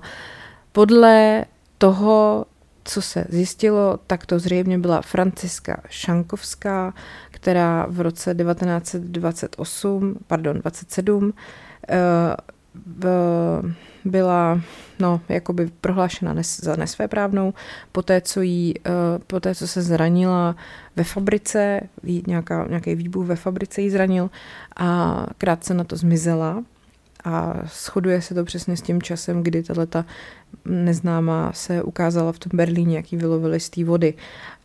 podle 0.72 1.44
toho, 1.78 2.46
co 2.84 3.02
se 3.02 3.24
zjistilo, 3.28 3.98
tak 4.06 4.26
to 4.26 4.38
zřejmě 4.38 4.78
byla 4.78 5.02
Franciska 5.02 5.82
Šankovská, 5.88 6.94
která 7.30 7.86
v 7.88 8.00
roce 8.00 8.34
1928, 8.34 10.16
pardon, 10.26 10.60
27 10.60 11.32
byla 14.04 14.60
no, 14.98 15.20
jakoby 15.28 15.70
prohlášena 15.80 16.34
nes, 16.34 16.60
za 16.60 16.76
nesvéprávnou, 16.76 17.54
poté 17.92 18.20
co, 18.20 18.40
jí, 18.40 18.74
poté, 19.26 19.54
co 19.54 19.68
se 19.68 19.82
zranila 19.82 20.56
ve 20.96 21.04
fabrice, 21.04 21.80
nějaká, 22.26 22.66
nějaký 22.68 22.94
výbuch 22.94 23.26
ve 23.26 23.36
fabrice 23.36 23.82
jí 23.82 23.90
zranil 23.90 24.30
a 24.76 25.26
krátce 25.38 25.74
na 25.74 25.84
to 25.84 25.96
zmizela 25.96 26.64
a 27.24 27.54
shoduje 27.66 28.22
se 28.22 28.34
to 28.34 28.44
přesně 28.44 28.76
s 28.76 28.82
tím 28.82 29.02
časem, 29.02 29.42
kdy 29.42 29.62
tato 29.62 30.04
neznámá 30.64 31.52
se 31.52 31.82
ukázala 31.82 32.32
v 32.32 32.38
tom 32.38 32.56
Berlíně, 32.56 32.96
jaký 32.96 33.16
vylovili 33.16 33.60
z 33.60 33.70
té 33.70 33.84
vody. 33.84 34.14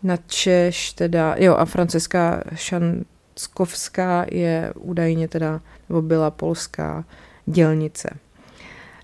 Na 0.04 0.18
Češ 0.18 0.94
teda, 0.94 1.36
jo 1.38 1.56
a 1.56 1.66
Francesca 1.66 2.42
Šanskovská 2.56 4.26
je 4.32 4.74
údajně 4.76 5.28
teda, 5.28 5.62
nebo 5.90 6.02
byla 6.02 6.32
polská 6.32 7.06
dělnice. 7.50 8.10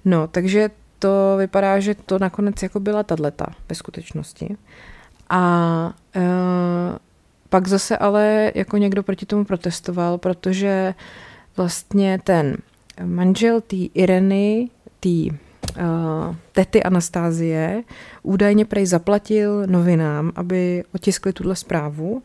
No, 0.05 0.27
takže 0.27 0.69
to 0.99 1.35
vypadá, 1.37 1.79
že 1.79 1.95
to 1.95 2.19
nakonec 2.19 2.63
jako 2.63 2.79
byla 2.79 3.03
tato 3.03 3.45
ve 3.69 3.75
skutečnosti. 3.75 4.57
A 5.29 5.93
e, 6.15 6.21
pak 7.49 7.67
zase 7.67 7.97
ale 7.97 8.51
jako 8.55 8.77
někdo 8.77 9.03
proti 9.03 9.25
tomu 9.25 9.45
protestoval, 9.45 10.17
protože 10.17 10.93
vlastně 11.57 12.19
ten 12.23 12.57
manžel 13.03 13.61
té 13.61 13.75
Ireny, 13.75 14.69
té 14.99 15.09
uh, 15.09 16.35
tety 16.51 16.83
Anastázie, 16.83 17.83
údajně 18.23 18.65
prej 18.65 18.85
zaplatil 18.85 19.67
novinám, 19.67 20.31
aby 20.35 20.83
otiskli 20.95 21.33
tuhle 21.33 21.55
zprávu 21.55 22.23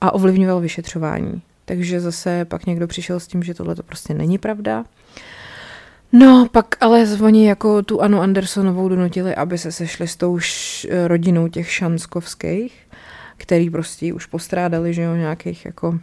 a 0.00 0.14
ovlivňoval 0.14 0.60
vyšetřování. 0.60 1.42
Takže 1.64 2.00
zase 2.00 2.44
pak 2.44 2.66
někdo 2.66 2.86
přišel 2.86 3.20
s 3.20 3.26
tím, 3.26 3.42
že 3.42 3.54
tohle 3.54 3.74
to 3.74 3.82
prostě 3.82 4.14
není 4.14 4.38
pravda. 4.38 4.84
No, 6.12 6.48
pak 6.52 6.66
ale 6.80 7.06
oni 7.22 7.46
jako 7.46 7.82
tu 7.82 8.02
Anu 8.02 8.20
Andersonovou 8.20 8.88
donutili, 8.88 9.34
aby 9.34 9.58
se 9.58 9.72
sešli 9.72 10.08
s 10.08 10.16
tou 10.16 10.38
rodinou 11.06 11.48
těch 11.48 11.72
šanskovských, 11.72 12.88
který 13.36 13.70
prostě 13.70 14.12
už 14.12 14.26
postrádali, 14.26 14.94
že 14.94 15.02
jo, 15.02 15.14
nějakých 15.14 15.64
jako 15.64 15.98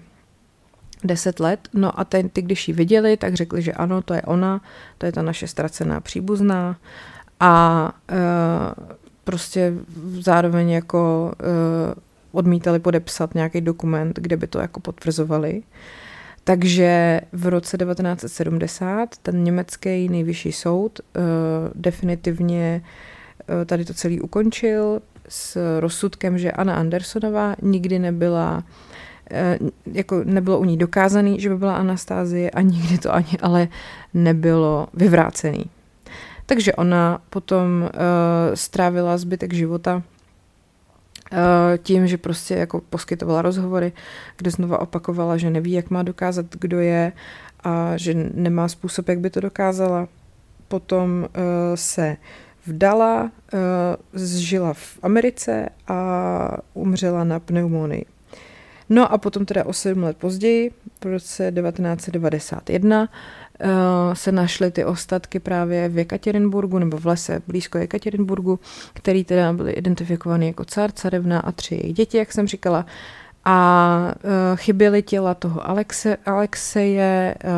deset 1.03 1.39
let. 1.39 1.59
No 1.73 1.99
a 1.99 2.03
ten, 2.03 2.29
ty, 2.29 2.41
když 2.41 2.67
ji 2.67 2.73
viděli, 2.73 3.17
tak 3.17 3.33
řekli, 3.33 3.61
že 3.61 3.73
ano, 3.73 4.01
to 4.01 4.13
je 4.13 4.21
ona, 4.21 4.61
to 4.97 5.05
je 5.05 5.11
ta 5.11 5.21
naše 5.21 5.47
ztracená 5.47 6.01
příbuzná 6.01 6.77
a 7.39 7.91
e, 8.09 8.15
prostě 9.23 9.73
zároveň 10.19 10.69
jako 10.69 11.33
e, 11.39 11.95
odmítali 12.31 12.79
podepsat 12.79 13.35
nějaký 13.35 13.61
dokument, 13.61 14.19
kde 14.19 14.37
by 14.37 14.47
to 14.47 14.59
jako 14.59 14.79
potvrzovali. 14.79 15.63
Takže 16.47 17.21
v 17.31 17.47
roce 17.47 17.77
1970 17.77 19.17
ten 19.17 19.43
německý 19.43 20.09
nejvyšší 20.09 20.51
soud 20.51 20.99
e, 20.99 21.21
definitivně 21.75 22.81
e, 23.61 23.65
tady 23.65 23.85
to 23.85 23.93
celý 23.93 24.21
ukončil 24.21 25.01
s 25.29 25.79
rozsudkem, 25.79 26.37
že 26.37 26.51
Anna 26.51 26.75
Andersonová 26.75 27.55
nikdy 27.61 27.99
nebyla 27.99 28.63
Eh, 29.31 29.59
jako 29.85 30.21
nebylo 30.23 30.59
u 30.59 30.65
ní 30.65 30.77
dokázaný, 30.77 31.39
že 31.39 31.49
by 31.49 31.57
byla 31.57 31.75
Anastázie 31.75 32.49
a 32.51 32.61
nikdy 32.61 32.97
to 32.97 33.13
ani 33.13 33.37
ale 33.41 33.67
nebylo 34.13 34.87
vyvrácený. 34.93 35.65
Takže 36.45 36.73
ona 36.73 37.21
potom 37.29 37.81
uh, 37.81 37.89
strávila 38.53 39.17
zbytek 39.17 39.53
života 39.53 39.95
uh, 39.95 40.01
tím, 41.77 42.07
že 42.07 42.17
prostě 42.17 42.53
jako 42.53 42.81
poskytovala 42.81 43.41
rozhovory, 43.41 43.93
kde 44.37 44.51
znova 44.51 44.81
opakovala, 44.81 45.37
že 45.37 45.49
neví, 45.49 45.71
jak 45.71 45.89
má 45.89 46.03
dokázat, 46.03 46.45
kdo 46.59 46.79
je 46.79 47.11
a 47.63 47.97
že 47.97 48.13
nemá 48.33 48.67
způsob, 48.67 49.09
jak 49.09 49.19
by 49.19 49.29
to 49.29 49.39
dokázala. 49.39 50.07
Potom 50.67 51.27
uh, 51.29 51.41
se 51.75 52.17
vdala, 52.65 53.31
uh, 53.53 54.21
žila 54.21 54.73
v 54.73 54.99
Americe 55.01 55.69
a 55.87 56.57
umřela 56.73 57.23
na 57.23 57.39
pneumonii. 57.39 58.05
No 58.89 59.11
a 59.11 59.17
potom 59.17 59.45
teda 59.45 59.65
o 59.65 59.73
sedm 59.73 60.03
let 60.03 60.17
později, 60.17 60.71
v 61.03 61.05
roce 61.05 61.51
1991, 61.51 63.01
Uh, 63.01 63.05
eh, 63.05 63.09
se 64.13 64.31
našly 64.31 64.71
ty 64.71 64.85
ostatky 64.85 65.39
právě 65.39 65.89
v 65.89 65.97
Jekaterinburgu 65.97 66.79
nebo 66.79 66.97
v 66.97 67.05
lese 67.05 67.41
blízko 67.47 67.77
Jekaterinburgu, 67.77 68.59
který 68.93 69.23
teda 69.23 69.53
byly 69.53 69.71
identifikovaný 69.71 70.47
jako 70.47 70.65
car, 70.65 70.91
carevna 70.91 71.39
a 71.39 71.51
tři 71.51 71.75
jejich 71.75 71.93
děti, 71.95 72.17
jak 72.17 72.33
jsem 72.33 72.47
říkala. 72.47 72.85
A 73.47 74.13
uh, 74.15 74.31
chyběly 74.55 75.01
těla 75.01 75.33
toho 75.33 75.69
Alexe, 75.69 76.17
Alexeje 76.25 77.35
uh, 77.43 77.49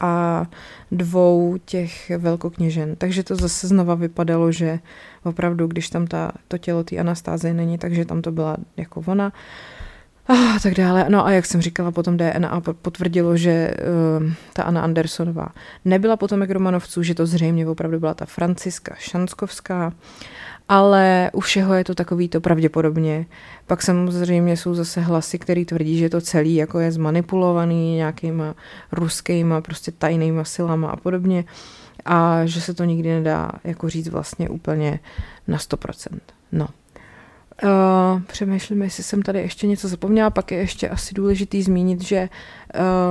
a 0.00 0.46
dvou 0.92 1.56
těch 1.64 2.10
velkokněžen. 2.18 2.96
Takže 2.96 3.22
to 3.22 3.36
zase 3.36 3.68
znova 3.68 3.94
vypadalo, 3.94 4.52
že 4.52 4.78
opravdu, 5.24 5.66
když 5.66 5.90
tam 5.90 6.06
ta, 6.06 6.32
to 6.48 6.58
tělo 6.58 6.84
té 6.84 6.96
Anastázie 6.96 7.54
není, 7.54 7.78
takže 7.78 8.04
tam 8.04 8.22
to 8.22 8.32
byla 8.32 8.56
jako 8.76 9.02
ona. 9.06 9.26
Uh, 9.26 9.32
a 10.30 10.58
tak 10.62 10.74
dále. 10.74 11.06
No 11.08 11.26
a 11.26 11.30
jak 11.30 11.46
jsem 11.46 11.60
říkala, 11.60 11.90
potom 11.90 12.16
DNA 12.16 12.60
potvrdilo, 12.82 13.36
že 13.36 13.70
uh, 14.20 14.32
ta 14.52 14.62
Anna 14.62 14.82
Andersonová 14.82 15.48
nebyla 15.84 16.16
potomek 16.16 16.50
Romanovců, 16.50 17.02
že 17.02 17.14
to 17.14 17.26
zřejmě 17.26 17.66
opravdu 17.66 18.00
byla 18.00 18.14
ta 18.14 18.26
Franciska 18.26 18.94
Šanskovská, 18.98 19.92
ale 20.68 21.30
u 21.32 21.40
všeho 21.40 21.74
je 21.74 21.84
to 21.84 21.94
takový 21.94 22.28
to 22.28 22.40
pravděpodobně. 22.40 23.26
Pak 23.66 23.82
samozřejmě 23.82 24.56
jsou 24.56 24.74
zase 24.74 25.00
hlasy, 25.00 25.38
které 25.38 25.64
tvrdí, 25.64 25.98
že 25.98 26.08
to 26.08 26.20
celý 26.20 26.54
jako 26.54 26.78
je 26.78 26.92
zmanipulovaný 26.92 27.96
nějakýma 27.96 28.54
ruskýma 28.92 29.60
prostě 29.60 29.92
tajnýma 29.92 30.44
silama 30.44 30.90
a 30.90 30.96
podobně. 30.96 31.44
a 32.04 32.46
že 32.46 32.60
se 32.60 32.74
to 32.74 32.84
nikdy 32.84 33.08
nedá 33.08 33.52
jako 33.64 33.88
říct 33.88 34.08
vlastně 34.08 34.48
úplně 34.48 35.00
na 35.48 35.58
100%. 35.58 36.18
No. 36.52 36.68
Uh, 37.62 38.22
přemýšlím, 38.22 38.82
jestli 38.82 39.02
jsem 39.02 39.22
tady 39.22 39.38
ještě 39.38 39.66
něco 39.66 39.88
zapomněla, 39.88 40.30
pak 40.30 40.52
je 40.52 40.58
ještě 40.58 40.88
asi 40.88 41.14
důležitý 41.14 41.62
zmínit, 41.62 42.02
že 42.02 42.28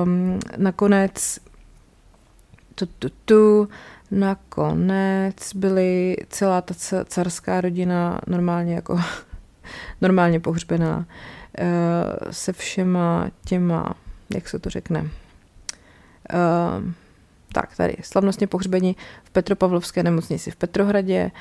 um, 0.03 0.39
nakonec 0.57 1.39
tu, 2.75 2.85
tu, 2.85 3.09
tu, 3.25 3.69
nakonec 4.12 5.53
byly 5.55 6.17
celá 6.29 6.62
ta 6.62 6.73
carská 7.05 7.62
rodina 7.62 8.21
normálně 8.27 8.75
jako 8.75 8.99
normálně 10.01 10.39
pohřbená 10.39 10.97
uh, 10.97 11.05
se 12.31 12.53
všema 12.53 13.31
těma, 13.45 13.93
jak 14.35 14.49
se 14.49 14.59
to 14.59 14.69
řekne, 14.69 15.01
uh, 15.01 15.09
tak 17.53 17.75
tady 17.75 17.95
slavnostně 18.01 18.47
pohřbení 18.47 18.95
v 19.23 19.29
Petropavlovské 19.29 20.03
nemocnici 20.03 20.51
v 20.51 20.55
Petrohradě 20.55 21.31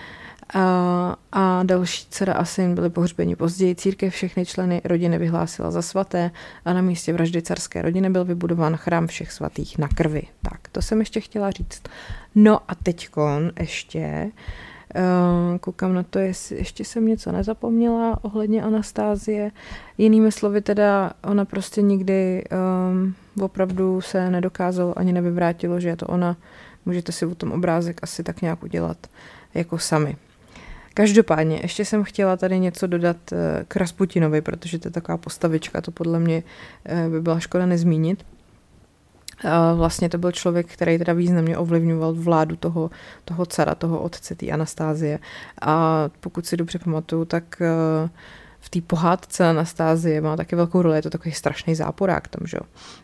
a, 0.55 1.17
a 1.33 1.63
další 1.63 2.07
dcera 2.11 2.33
a 2.33 2.45
syn 2.45 2.75
byli 2.75 2.91
pohřbeni 2.91 3.37
později. 3.37 3.75
Církev 3.75 4.15
všechny 4.15 4.47
členy 4.47 4.81
rodiny 4.85 5.19
vyhlásila 5.19 5.71
za 5.71 5.83
svaté 5.83 6.31
a 6.65 6.73
na 6.73 6.81
místě 6.81 7.13
vraždy 7.13 7.43
carské 7.43 7.83
rodiny 7.83 8.11
byl 8.11 8.25
vybudován 8.25 8.77
chrám 8.77 9.07
všech 9.07 9.33
svatých 9.33 9.79
na 9.79 9.89
krvi. 9.89 10.23
Tak, 10.43 10.69
to 10.73 10.83
jsem 10.83 11.01
ještě 11.01 11.21
chtěla 11.21 11.51
říct. 11.51 11.83
No 12.35 12.61
a 12.69 12.75
teďkon 12.75 13.51
ještě 13.61 14.31
Uh, 14.97 15.59
koukám 15.59 15.95
na 15.95 16.03
to, 16.03 16.19
jestli 16.19 16.57
ještě 16.57 16.85
jsem 16.85 17.07
něco 17.07 17.33
nezapomněla 17.33 18.19
ohledně 18.25 18.63
Anastázie. 18.63 19.51
Jinými 19.99 20.33
slovy 20.33 20.61
teda, 20.61 21.13
ona 21.25 21.45
prostě 21.45 21.83
nikdy 21.83 22.45
um, 22.91 23.15
opravdu 23.41 24.01
se 24.01 24.31
nedokázalo 24.31 24.99
ani 24.99 25.13
nevyvrátilo, 25.13 25.81
že 25.81 25.89
je 25.89 25.97
to 25.97 26.07
ona. 26.07 26.37
Můžete 26.87 27.13
si 27.13 27.27
o 27.27 27.35
tom 27.35 27.53
obrázek 27.53 28.01
asi 28.03 28.23
tak 28.23 28.43
nějak 28.43 28.63
udělat 28.63 29.07
jako 29.55 29.79
sami. 29.79 30.17
Každopádně, 30.99 31.59
ještě 31.63 31.85
jsem 31.85 32.05
chtěla 32.05 32.37
tady 32.37 32.59
něco 32.61 32.87
dodat 32.87 33.17
eh, 33.33 33.65
k 33.69 33.77
Rasputinovi, 33.77 34.41
protože 34.41 34.79
to 34.79 34.89
je 34.89 34.93
taková 34.93 35.19
postavička, 35.19 35.81
to 35.81 35.91
podle 35.91 36.19
mě 36.19 36.43
eh, 36.85 37.09
by 37.09 37.21
byla 37.21 37.41
škoda 37.41 37.67
nezmínit. 37.67 38.25
Vlastně 39.75 40.09
to 40.09 40.19
byl 40.19 40.33
člověk, 40.33 40.67
který 40.67 40.99
teda 40.99 41.13
významně 41.13 41.59
ovlivňoval 41.59 42.15
vládu 42.15 42.57
toho, 42.57 42.91
toho 43.25 43.47
cara, 43.47 43.75
toho 43.75 44.01
otce, 44.01 44.35
té 44.35 44.51
Anastázie. 44.51 45.19
A 45.63 46.05
pokud 46.21 46.47
si 46.47 46.57
dobře 46.57 46.79
pamatuju, 46.79 47.25
tak 47.25 47.63
eh, 47.63 48.09
v 48.61 48.71
té 48.71 48.81
pohádce 48.81 49.49
Anastázie 49.49 50.21
má 50.21 50.37
taky 50.37 50.57
velkou 50.57 50.83
roli, 50.83 50.99
je 50.99 51.03
to 51.03 51.11
takový 51.11 51.33
strašný 51.33 51.75
záporák 51.75 52.29
tam, 52.29 52.47
že 52.47 52.59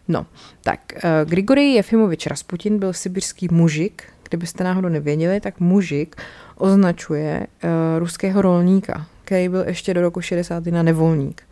No, 0.08 0.26
tak 0.62 0.80
Grigory 1.24 1.72
Jefimovič 1.72 2.26
Rasputin 2.26 2.78
byl 2.78 2.92
sibirský 2.92 3.48
mužik, 3.50 4.02
kdybyste 4.28 4.64
náhodou 4.64 4.88
nevěděli, 4.88 5.40
tak 5.40 5.60
mužik 5.60 6.16
označuje 6.56 7.46
uh, 7.46 7.70
ruského 7.98 8.42
rolníka, 8.42 9.06
který 9.24 9.48
byl 9.48 9.64
ještě 9.66 9.94
do 9.94 10.00
roku 10.00 10.20
61 10.20 10.82
nevolník. 10.82 11.42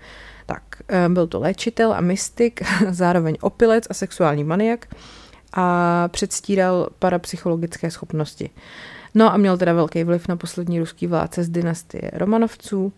Tak, 0.47 0.63
uh, 1.07 1.13
byl 1.15 1.27
to 1.27 1.41
léčitel 1.41 1.93
a 1.93 2.01
mystik, 2.01 2.63
zároveň 2.91 3.37
opilec 3.41 3.85
a 3.91 3.95
sexuální 3.95 4.45
maniak 4.45 4.87
a 5.53 6.09
předstíral 6.09 6.89
parapsychologické 6.99 7.91
schopnosti. 7.91 8.51
No 9.15 9.33
a 9.33 9.37
měl 9.37 9.59
teda 9.59 9.73
velký 9.73 10.05
vliv 10.05 10.29
na 10.29 10.37
poslední 10.37 10.79
ruský 10.79 11.07
vládce 11.07 11.45
z 11.45 11.49
dynastie 11.49 12.11
Romanovců 12.13 12.93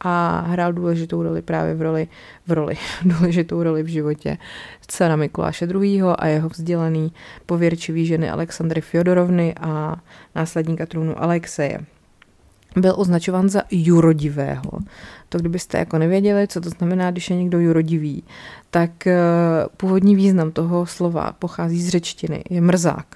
a 0.00 0.44
hrál 0.48 0.72
důležitou 0.72 1.22
roli 1.22 1.42
právě 1.42 1.74
v 1.74 1.82
roli, 1.82 2.08
v 2.46 2.52
roli, 2.52 2.76
důležitou 3.04 3.62
roli 3.62 3.82
v 3.82 3.86
životě 3.86 4.38
cara 4.86 5.16
Mikuláše 5.16 5.66
II. 5.66 6.02
a 6.18 6.26
jeho 6.26 6.48
vzdělaný 6.48 7.12
pověrčivý 7.46 8.06
ženy 8.06 8.30
Alexandry 8.30 8.80
Fjodorovny 8.80 9.54
a 9.60 9.96
následníka 10.34 10.86
trůnu 10.86 11.22
Alexeje. 11.22 11.80
Byl 12.76 12.94
označován 12.96 13.48
za 13.48 13.62
jurodivého. 13.70 14.70
To 15.28 15.38
kdybyste 15.38 15.78
jako 15.78 15.98
nevěděli, 15.98 16.48
co 16.48 16.60
to 16.60 16.70
znamená, 16.70 17.10
když 17.10 17.30
je 17.30 17.36
někdo 17.36 17.58
jurodivý, 17.58 18.24
tak 18.70 19.06
eh, 19.06 19.20
původní 19.76 20.16
význam 20.16 20.50
toho 20.50 20.86
slova 20.86 21.32
pochází 21.38 21.82
z 21.82 21.88
řečtiny, 21.88 22.42
je 22.50 22.60
mrzák 22.60 23.06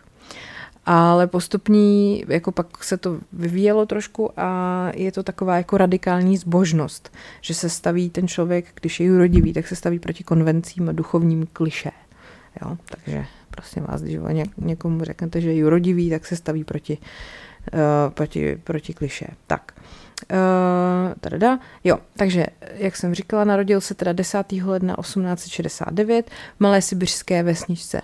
ale 0.90 1.26
postupní, 1.26 2.24
jako 2.28 2.52
pak 2.52 2.84
se 2.84 2.96
to 2.96 3.18
vyvíjelo 3.32 3.86
trošku 3.86 4.30
a 4.36 4.90
je 4.94 5.12
to 5.12 5.22
taková 5.22 5.56
jako 5.56 5.78
radikální 5.78 6.36
zbožnost, 6.36 7.12
že 7.40 7.54
se 7.54 7.68
staví 7.68 8.10
ten 8.10 8.28
člověk, 8.28 8.66
když 8.80 9.00
je 9.00 9.06
jurodivý, 9.06 9.52
tak 9.52 9.68
se 9.68 9.76
staví 9.76 9.98
proti 9.98 10.24
konvencím 10.24 10.88
a 10.88 10.92
duchovním 10.92 11.46
kliše. 11.52 11.90
Jo? 12.62 12.76
Takže 12.84 13.24
prosím 13.50 13.82
vás, 13.82 14.02
když 14.02 14.18
někomu 14.58 15.04
řeknete, 15.04 15.40
že 15.40 15.48
je 15.48 15.56
jurodivý, 15.56 16.10
tak 16.10 16.26
se 16.26 16.36
staví 16.36 16.64
proti, 16.64 16.98
uh, 17.72 17.78
proti, 18.14 18.56
proti 18.64 18.94
kliše. 18.94 19.26
Tak. 19.46 19.72
Uh, 20.32 21.14
tada, 21.20 21.58
jo, 21.84 21.98
takže, 22.16 22.46
jak 22.74 22.96
jsem 22.96 23.14
říkala, 23.14 23.44
narodil 23.44 23.80
se 23.80 23.94
teda 23.94 24.12
10. 24.12 24.52
ledna 24.52 24.96
1869 25.00 26.30
v 26.30 26.60
malé 26.60 26.82
sibiřské 26.82 27.42
vesničce 27.42 28.02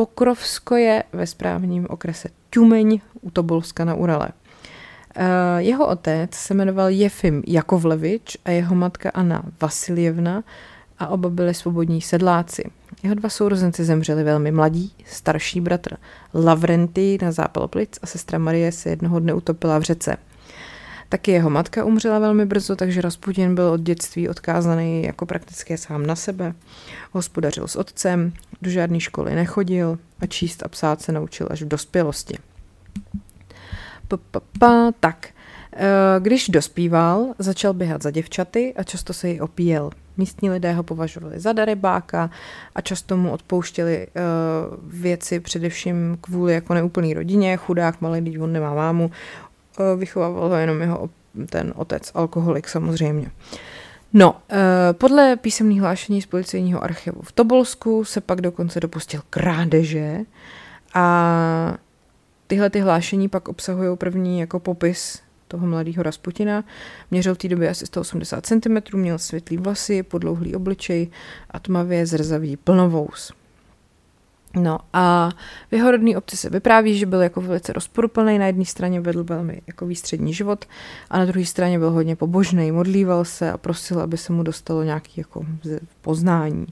Pokrovsko 0.00 0.76
je 0.76 1.04
ve 1.12 1.26
správním 1.26 1.86
okrese 1.90 2.28
Tumeň 2.50 3.00
u 3.20 3.30
Tobolska 3.30 3.84
na 3.84 3.94
Urale. 3.94 4.28
Eh, 5.14 5.24
jeho 5.58 5.86
otec 5.88 6.34
se 6.34 6.54
jmenoval 6.54 6.88
Jefim 6.88 7.42
Jakovlevič 7.46 8.36
a 8.44 8.50
jeho 8.50 8.74
matka 8.74 9.10
Anna 9.10 9.42
Vasiljevna 9.60 10.42
a 10.98 11.08
oba 11.08 11.28
byli 11.28 11.54
svobodní 11.54 12.00
sedláci. 12.00 12.70
Jeho 13.02 13.14
dva 13.14 13.28
sourozenci 13.28 13.84
zemřeli 13.84 14.24
velmi 14.24 14.50
mladí, 14.50 14.92
starší 15.06 15.60
bratr 15.60 15.96
Lavrenty 16.34 17.18
na 17.22 17.32
zápal 17.32 17.68
a 18.02 18.06
sestra 18.06 18.38
Marie 18.38 18.72
se 18.72 18.90
jednoho 18.90 19.20
dne 19.20 19.34
utopila 19.34 19.78
v 19.78 19.82
řece. 19.82 20.16
Taky 21.10 21.30
jeho 21.30 21.50
matka 21.50 21.84
umřela 21.84 22.18
velmi 22.18 22.46
brzo, 22.46 22.76
takže 22.76 23.00
Rasputin 23.00 23.54
byl 23.54 23.64
od 23.64 23.80
dětství 23.80 24.28
odkázaný 24.28 25.02
jako 25.02 25.26
prakticky 25.26 25.78
sám 25.78 26.06
na 26.06 26.16
sebe. 26.16 26.54
Hospodařil 27.12 27.68
s 27.68 27.76
otcem, 27.76 28.32
do 28.62 28.70
žádné 28.70 29.00
školy 29.00 29.34
nechodil 29.34 29.98
a 30.20 30.26
číst 30.26 30.62
a 30.62 30.68
psát 30.68 31.02
se 31.02 31.12
naučil 31.12 31.48
až 31.50 31.62
v 31.62 31.68
dospělosti. 31.68 32.38
Pa, 34.58 34.92
tak, 35.00 35.28
eh, 35.72 35.86
když 36.18 36.48
dospíval, 36.48 37.26
začal 37.38 37.74
běhat 37.74 38.02
za 38.02 38.10
děvčaty 38.10 38.74
a 38.76 38.82
často 38.82 39.12
se 39.12 39.28
jí 39.28 39.40
opíjel. 39.40 39.90
Místní 40.16 40.50
lidé 40.50 40.72
ho 40.72 40.82
považovali 40.82 41.40
za 41.40 41.52
darebáka 41.52 42.30
a 42.74 42.80
často 42.80 43.16
mu 43.16 43.32
odpouštěli 43.32 44.06
uh, 44.06 44.76
věci 44.82 45.40
především 45.40 46.18
kvůli 46.20 46.54
jako 46.54 46.74
neúplný 46.74 47.14
rodině, 47.14 47.56
chudák, 47.56 48.00
malý, 48.00 48.20
když 48.20 48.36
on 48.36 48.52
nemá 48.52 48.74
mámu, 48.74 49.10
vychovával 49.96 50.48
ho 50.48 50.54
jenom 50.54 50.80
jeho 50.80 51.10
ten 51.50 51.72
otec, 51.76 52.10
alkoholik 52.14 52.68
samozřejmě. 52.68 53.30
No, 54.12 54.36
eh, 54.50 54.56
podle 54.92 55.36
písemných 55.36 55.80
hlášení 55.80 56.22
z 56.22 56.26
policejního 56.26 56.84
archivu 56.84 57.22
v 57.22 57.32
Tobolsku 57.32 58.04
se 58.04 58.20
pak 58.20 58.40
dokonce 58.40 58.80
dopustil 58.80 59.20
krádeže 59.30 60.20
a 60.94 61.74
tyhle 62.46 62.70
ty 62.70 62.80
hlášení 62.80 63.28
pak 63.28 63.48
obsahují 63.48 63.96
první 63.96 64.40
jako 64.40 64.60
popis 64.60 65.22
toho 65.48 65.66
mladého 65.66 66.02
Rasputina. 66.02 66.64
Měřil 67.10 67.34
v 67.34 67.38
té 67.38 67.48
době 67.48 67.68
asi 67.68 67.86
180 67.86 68.46
cm, 68.46 68.76
měl 68.92 69.18
světlý 69.18 69.56
vlasy, 69.56 70.02
podlouhlý 70.02 70.54
obličej 70.54 71.10
a 71.50 71.58
tmavě 71.58 72.06
zrzavý 72.06 72.56
plnovous. 72.56 73.32
No 74.54 74.78
a 74.92 75.30
v 75.70 75.72
jeho 75.72 75.90
rodný 75.90 76.16
obci 76.16 76.36
se 76.36 76.50
vypráví, 76.50 76.98
že 76.98 77.06
byl 77.06 77.22
jako 77.22 77.40
velice 77.40 77.72
rozporuplný, 77.72 78.38
na 78.38 78.46
jedné 78.46 78.64
straně 78.64 79.00
vedl 79.00 79.24
velmi 79.24 79.62
jako 79.66 79.86
výstřední 79.86 80.34
život 80.34 80.64
a 81.10 81.18
na 81.18 81.24
druhé 81.24 81.46
straně 81.46 81.78
byl 81.78 81.90
hodně 81.90 82.16
pobožný, 82.16 82.72
modlíval 82.72 83.24
se 83.24 83.52
a 83.52 83.58
prosil, 83.58 84.00
aby 84.00 84.16
se 84.16 84.32
mu 84.32 84.42
dostalo 84.42 84.82
nějaký 84.82 85.12
jako 85.16 85.46
poznání. 86.00 86.66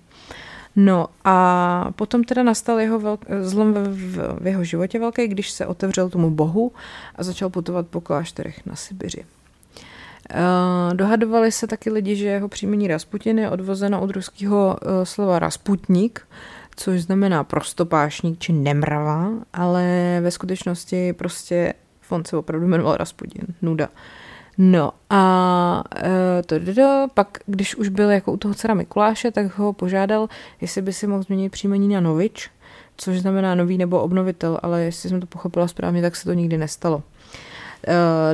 No 0.77 1.07
a 1.25 1.91
potom 1.97 2.25
teda 2.25 2.43
nastal 2.43 2.81
jeho 2.81 3.01
velk- 3.01 3.43
zlom 3.43 3.75
v, 3.75 3.89
v, 3.89 4.39
v 4.41 4.47
jeho 4.47 4.65
životě 4.65 4.99
velký, 4.99 5.29
když 5.29 5.51
se 5.51 5.67
otevřel 5.67 6.11
tomu 6.11 6.31
bohu 6.31 6.73
a 7.17 7.23
začal 7.23 7.51
putovat 7.51 7.87
po 7.87 8.01
klášterech 8.01 8.67
na 8.67 8.77
Sibiři. 8.77 9.25
Uh, 10.35 10.95
dohadovali 10.95 11.53
se 11.53 11.67
taky 11.67 11.91
lidi, 11.91 12.17
že 12.17 12.27
jeho 12.27 12.49
příjmení 12.49 12.89
Rasputin 12.89 13.39
je 13.39 13.51
odvozeno 13.51 14.01
od 14.01 14.11
ruského 14.11 14.77
uh, 14.83 15.05
slova 15.05 15.39
Rasputník, 15.39 16.27
což 16.79 17.03
znamená 17.03 17.45
prostopášník 17.45 18.39
či 18.39 18.53
nemrava, 18.53 19.31
ale 19.53 20.19
ve 20.23 20.31
skutečnosti 20.31 21.13
prostě 21.13 21.75
on 22.09 22.25
se 22.25 22.37
opravdu 22.37 22.67
jmenoval 22.67 22.97
Rasputin, 22.97 23.43
nuda. 23.63 23.89
No 24.59 24.93
a 25.11 25.85
e, 25.97 26.43
to, 26.43 26.75
to, 26.75 27.07
pak, 27.15 27.39
když 27.47 27.77
už 27.77 27.89
byl 27.89 28.11
jako 28.11 28.33
u 28.33 28.37
toho 28.37 28.55
dcera 28.55 28.75
Mikuláše, 28.75 29.31
tak 29.31 29.59
ho 29.59 29.73
požádal, 29.73 30.29
jestli 30.61 30.83
by 30.83 30.93
si 30.93 31.07
mohl 31.07 31.23
změnit 31.23 31.53
příjmení 31.53 31.89
na 31.89 32.01
Novič, 32.01 32.51
což 32.97 33.21
znamená 33.21 33.55
nový 33.55 33.79
nebo 33.79 34.01
obnovitel, 34.01 34.59
ale 34.63 34.83
jestli 34.83 35.09
jsem 35.09 35.21
to 35.21 35.27
pochopila 35.27 35.69
správně, 35.69 36.03
tak 36.03 36.17
se 36.17 36.25
to 36.25 36.33
nikdy 36.33 36.59
nestalo. 36.59 37.03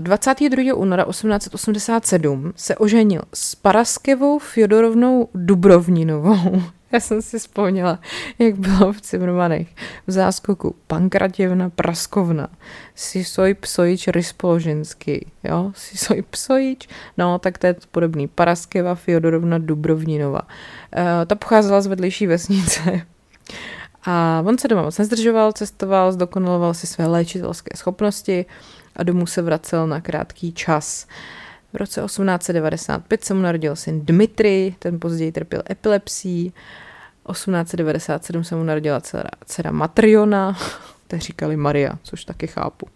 22. 0.01 0.75
února 0.75 1.05
1887 1.05 2.53
se 2.57 2.77
oženil 2.77 3.23
s 3.35 3.55
Paraskevou 3.55 4.39
Fjodorovnou 4.39 5.29
Dubrovninovou. 5.35 6.63
Já 6.95 7.01
jsem 7.01 7.23
si 7.23 7.39
vzpomněla, 7.39 7.99
jak 8.39 8.55
bylo 8.55 8.93
v 8.93 9.01
Cimrmanech. 9.01 9.69
V 10.07 10.11
záskoku 10.11 10.77
Pankratěvna 10.87 11.71
Praskovna, 11.71 12.49
Sisoj 12.95 13.55
Psojič 13.55 14.09
Ryspoložensky, 14.09 15.27
jo, 15.45 15.73
Sisoj 15.75 16.23
Psojič, 16.31 16.89
no 17.19 17.39
tak 17.39 17.59
to 17.59 17.67
je 17.67 17.77
podobný, 17.91 18.29
Paraskeva 18.29 18.95
Fjodorovna 18.95 19.59
Dubrovninova. 19.59 20.41
E, 20.97 21.27
ta 21.27 21.35
pocházela 21.35 21.81
z 21.81 21.87
vedlejší 21.87 22.27
vesnice. 22.27 23.07
A 24.05 24.43
on 24.47 24.59
se 24.59 24.69
doma 24.69 24.83
moc 24.83 24.99
nezdržoval, 24.99 25.53
cestoval, 25.53 26.13
zdokonaloval 26.13 26.75
si 26.75 26.87
své 26.87 27.07
léčitelské 27.07 27.77
schopnosti 27.77 28.47
a 28.97 29.03
domů 29.03 29.27
se 29.27 29.43
vracel 29.43 29.87
na 29.87 30.01
krátký 30.01 30.53
čas. 30.53 31.07
V 31.75 31.77
roce 31.77 32.01
1895 32.01 33.25
se 33.25 33.35
mu 33.35 33.43
narodil 33.43 33.77
syn 33.77 34.07
Dmitry, 34.07 34.75
ten 34.79 35.01
později 35.01 35.33
trpěl 35.33 35.63
epilepsí. 35.71 36.53
1897 37.33 38.45
se 38.45 38.57
mu 38.57 38.65
narodila 38.65 39.01
dcera, 39.01 39.31
dcera 39.47 39.71
Matriona, 39.71 40.59
te 41.07 41.19
říkali 41.19 41.57
Maria, 41.57 41.99
což 42.03 42.25
taky 42.25 42.47
chápu. 42.47 42.87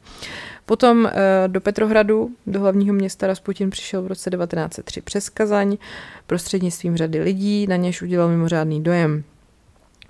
Potom 0.66 1.06
eh, 1.06 1.12
do 1.48 1.60
Petrohradu, 1.60 2.30
do 2.46 2.60
hlavního 2.60 2.94
města 2.94 3.26
Rasputin 3.26 3.70
přišel 3.70 4.02
v 4.02 4.06
roce 4.06 4.30
1903 4.30 5.00
přes 5.00 5.28
Kazaň 5.28 5.76
prostřednictvím 6.26 6.96
řady 6.96 7.20
lidí, 7.20 7.66
na 7.66 7.76
něž 7.76 8.02
udělal 8.02 8.28
mimořádný 8.28 8.82
dojem. 8.82 9.24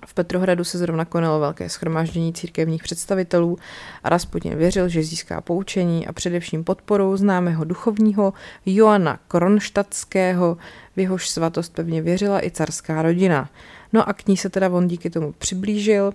V 0.09 0.13
Petrohradu 0.13 0.63
se 0.63 0.77
zrovna 0.77 1.05
konalo 1.05 1.39
velké 1.39 1.69
schromáždění 1.69 2.33
církevních 2.33 2.83
představitelů 2.83 3.57
a 4.03 4.09
Rasputin 4.09 4.55
věřil, 4.55 4.89
že 4.89 5.03
získá 5.03 5.41
poučení 5.41 6.07
a 6.07 6.13
především 6.13 6.63
podporou 6.63 7.17
známého 7.17 7.63
duchovního 7.63 8.33
Joana 8.65 9.19
Kronštadtského, 9.27 10.57
v 10.95 10.99
jehož 10.99 11.29
svatost 11.29 11.73
pevně 11.73 12.01
věřila 12.01 12.45
i 12.45 12.51
carská 12.51 13.01
rodina. 13.01 13.49
No 13.93 14.09
a 14.09 14.13
k 14.13 14.27
ní 14.27 14.37
se 14.37 14.49
teda 14.49 14.69
on 14.69 14.87
díky 14.87 15.09
tomu 15.09 15.31
přiblížil 15.37 16.13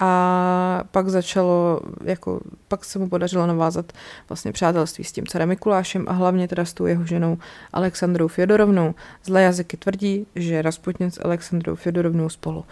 a 0.00 0.84
pak 0.90 1.08
začalo, 1.08 1.80
jako, 2.04 2.40
pak 2.68 2.84
se 2.84 2.98
mu 2.98 3.08
podařilo 3.08 3.46
navázat 3.46 3.92
vlastně 4.28 4.52
přátelství 4.52 5.04
s 5.04 5.12
tím 5.12 5.26
carem 5.26 5.48
Mikulášem 5.48 6.04
a 6.08 6.12
hlavně 6.12 6.48
teda 6.48 6.64
s 6.64 6.72
tou 6.72 6.86
jeho 6.86 7.06
ženou 7.06 7.38
Alexandrou 7.72 8.28
Fjodorovnou. 8.28 8.94
Zlé 9.24 9.42
jazyky 9.42 9.76
tvrdí, 9.76 10.26
že 10.34 10.62
Rasputin 10.62 11.10
s 11.10 11.24
Alexandrou 11.24 11.74
Fjodorovnou 11.74 12.28
spolu 12.28 12.64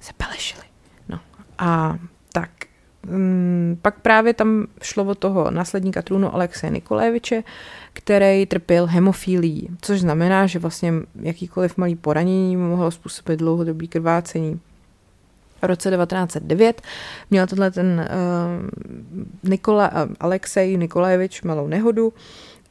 se 0.00 0.12
pelešili. 0.16 0.62
No 1.08 1.18
a 1.58 1.98
tak 2.32 2.50
mm, 3.06 3.78
pak 3.82 4.00
právě 4.00 4.34
tam 4.34 4.66
šlo 4.82 5.04
o 5.04 5.14
toho 5.14 5.50
následníka 5.50 6.02
trůnu 6.02 6.34
Alexeje 6.34 6.70
Nikolajeviče, 6.70 7.42
který 7.92 8.46
trpěl 8.46 8.86
hemofílií, 8.86 9.68
což 9.80 10.00
znamená, 10.00 10.46
že 10.46 10.58
vlastně 10.58 10.92
jakýkoliv 11.14 11.76
malý 11.76 11.96
poranění 11.96 12.56
mohlo 12.56 12.90
způsobit 12.90 13.38
dlouhodobý 13.38 13.88
krvácení. 13.88 14.60
V 15.62 15.64
roce 15.64 15.90
1909 15.90 16.82
měl 17.30 17.46
tenhle 17.46 17.70
ten 17.70 18.08
uh, 18.10 19.50
Nikola, 19.50 19.90
uh, 19.92 20.12
Alexej 20.20 20.76
Nikolajevič 20.76 21.42
malou 21.42 21.66
nehodu 21.66 22.12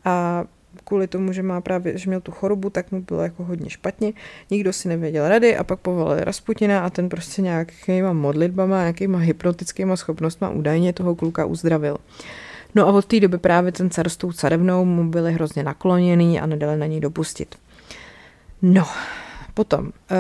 a 0.06 0.44
kvůli 0.84 1.08
tomu, 1.08 1.34
že 1.34 1.44
má 1.44 1.62
právě, 1.62 1.98
že 1.98 2.10
měl 2.10 2.22
tu 2.22 2.32
chorobu, 2.32 2.70
tak 2.70 2.92
mu 2.92 3.02
bylo 3.02 3.22
jako 3.22 3.44
hodně 3.44 3.70
špatně. 3.70 4.14
Nikdo 4.52 4.74
si 4.74 4.88
nevěděl 4.88 5.28
rady 5.28 5.58
a 5.58 5.64
pak 5.64 5.80
povolali 5.80 6.24
Rasputina 6.24 6.86
a 6.86 6.90
ten 6.90 7.10
prostě 7.10 7.42
nějakýma 7.42 8.14
modlitbama, 8.14 8.80
nějakýma 8.80 9.18
hypnotickýma 9.18 9.96
schopnostmi 9.96 10.48
údajně 10.54 10.94
toho 10.94 11.16
kluka 11.16 11.46
uzdravil. 11.46 11.98
No 12.76 12.88
a 12.88 12.92
od 12.92 13.06
té 13.06 13.20
doby 13.20 13.38
právě 13.38 13.72
ten 13.72 13.90
car 13.90 14.10
s 14.10 14.18
tou 14.18 14.32
carevnou 14.32 14.86
mu 14.86 15.10
byli 15.10 15.34
hrozně 15.34 15.64
nakloněný 15.64 16.40
a 16.40 16.46
nedali 16.46 16.78
na 16.78 16.86
něj 16.86 17.00
dopustit. 17.00 17.56
No, 18.62 18.86
Potom 19.60 19.92
eh, 20.12 20.16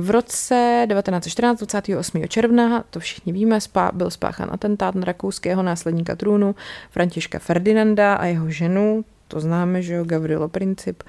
v 0.00 0.10
roce 0.10 0.86
1914, 0.88 1.58
28. 1.58 2.28
června, 2.28 2.84
to 2.90 3.00
všichni 3.00 3.32
víme, 3.32 3.58
byl 3.92 4.10
spáchan 4.10 4.48
atentát 4.52 4.94
na 4.94 5.04
rakouského 5.04 5.62
následníka 5.62 6.16
trůnu 6.16 6.54
Františka 6.90 7.38
Ferdinanda 7.38 8.14
a 8.14 8.24
jeho 8.24 8.50
ženu, 8.50 9.04
to 9.34 9.40
známe, 9.40 9.82
že 9.82 9.94
jo, 9.94 10.04
Gavrilo 10.04 10.48
Princip. 10.48 11.02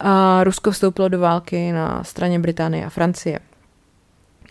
A 0.00 0.44
Rusko 0.44 0.70
vstoupilo 0.70 1.08
do 1.08 1.18
války 1.18 1.72
na 1.72 2.04
straně 2.04 2.38
Británie 2.38 2.86
a 2.86 2.90
Francie. 2.90 3.40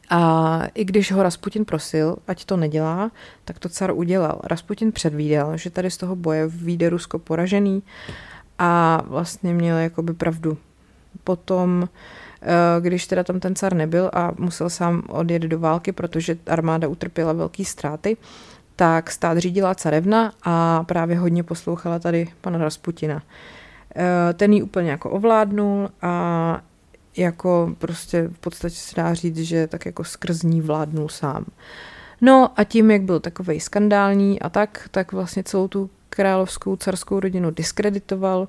A 0.10 0.62
i 0.74 0.86
když 0.86 1.12
ho 1.12 1.24
Rasputin 1.24 1.66
prosil, 1.66 2.16
ať 2.28 2.46
to 2.46 2.58
nedělá, 2.58 3.12
tak 3.46 3.60
to 3.60 3.70
car 3.70 3.92
udělal. 3.92 4.42
Rasputin 4.44 4.92
předvídal, 4.92 5.58
že 5.58 5.70
tady 5.70 5.92
z 5.92 5.98
toho 5.98 6.16
boje 6.16 6.48
vyjde 6.48 6.90
Rusko 6.90 7.20
poražený 7.20 7.84
a 8.60 9.02
vlastně 9.08 9.54
měl 9.54 9.78
jakoby 9.78 10.14
pravdu. 10.14 10.58
Potom, 11.24 11.90
eh, 12.42 12.82
když 12.82 13.08
teda 13.08 13.24
tam 13.24 13.40
ten 13.40 13.56
car 13.56 13.74
nebyl 13.74 14.10
a 14.14 14.32
musel 14.38 14.70
sám 14.70 15.04
odjet 15.10 15.42
do 15.42 15.60
války, 15.60 15.92
protože 15.92 16.38
armáda 16.48 16.88
utrpěla 16.88 17.34
velké 17.34 17.66
ztráty, 17.66 18.18
tak 18.76 19.12
stát 19.12 19.38
řídila 19.38 19.76
carevna 19.76 20.34
a 20.44 20.84
právě 20.84 21.18
hodně 21.18 21.44
poslouchala 21.44 22.00
tady 22.00 22.30
pana 22.42 22.58
Rasputina. 22.58 23.24
Eh, 23.96 24.34
ten 24.34 24.54
ji 24.54 24.62
úplně 24.62 24.92
jako 24.92 25.10
ovládnul 25.10 25.90
a 26.02 26.62
jako 27.18 27.76
prostě 27.78 28.28
v 28.28 28.40
podstatě 28.40 28.76
se 28.76 28.96
dá 28.96 29.14
říct, 29.14 29.38
že 29.38 29.68
tak 29.68 29.86
jako 29.86 30.04
skrz 30.04 30.44
ní 30.44 30.62
vládnul 30.62 31.10
sám. 31.10 31.46
No 32.22 32.52
a 32.56 32.64
tím, 32.64 32.92
jak 32.92 33.02
byl 33.02 33.20
takovej 33.20 33.60
skandální 33.60 34.42
a 34.42 34.50
tak, 34.50 34.88
tak 34.92 35.12
vlastně 35.12 35.44
celou 35.44 35.68
tu 35.68 35.90
královskou 36.10 36.76
carskou 36.76 37.20
rodinu 37.20 37.52
diskreditoval 37.52 38.48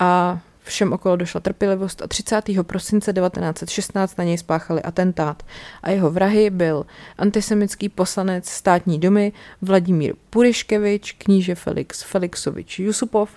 a 0.00 0.40
Všem 0.66 0.92
okolo 0.92 1.16
došla 1.16 1.40
trpělivost 1.40 2.02
a 2.02 2.06
30. 2.06 2.44
prosince 2.62 3.12
1916 3.12 4.18
na 4.18 4.24
něj 4.24 4.38
spáchali 4.38 4.82
atentát 4.82 5.42
a 5.82 5.90
jeho 5.90 6.10
vrahy 6.10 6.50
byl 6.50 6.86
antisemický 7.18 7.88
poslanec 7.88 8.48
státní 8.48 8.98
domy 8.98 9.32
Vladimír 9.62 10.14
Puriškevič, 10.30 11.12
kníže 11.12 11.54
Felix 11.54 12.02
Felixovič 12.02 12.78
Jusupov 12.78 13.30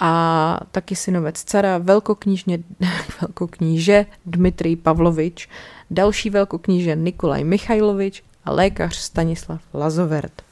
a 0.00 0.60
taky 0.70 0.96
synovec 0.96 1.44
cara 1.44 1.78
velkoknížně, 1.78 2.58
velkokníže 3.20 4.06
Dmitrij 4.26 4.76
Pavlovič, 4.76 5.48
další 5.90 6.30
velkokníže 6.30 6.96
Nikolaj 6.96 7.44
Michajlovič 7.44 8.22
a 8.44 8.52
lékař 8.52 8.96
Stanislav 8.96 9.60
Lazovert. 9.74 10.49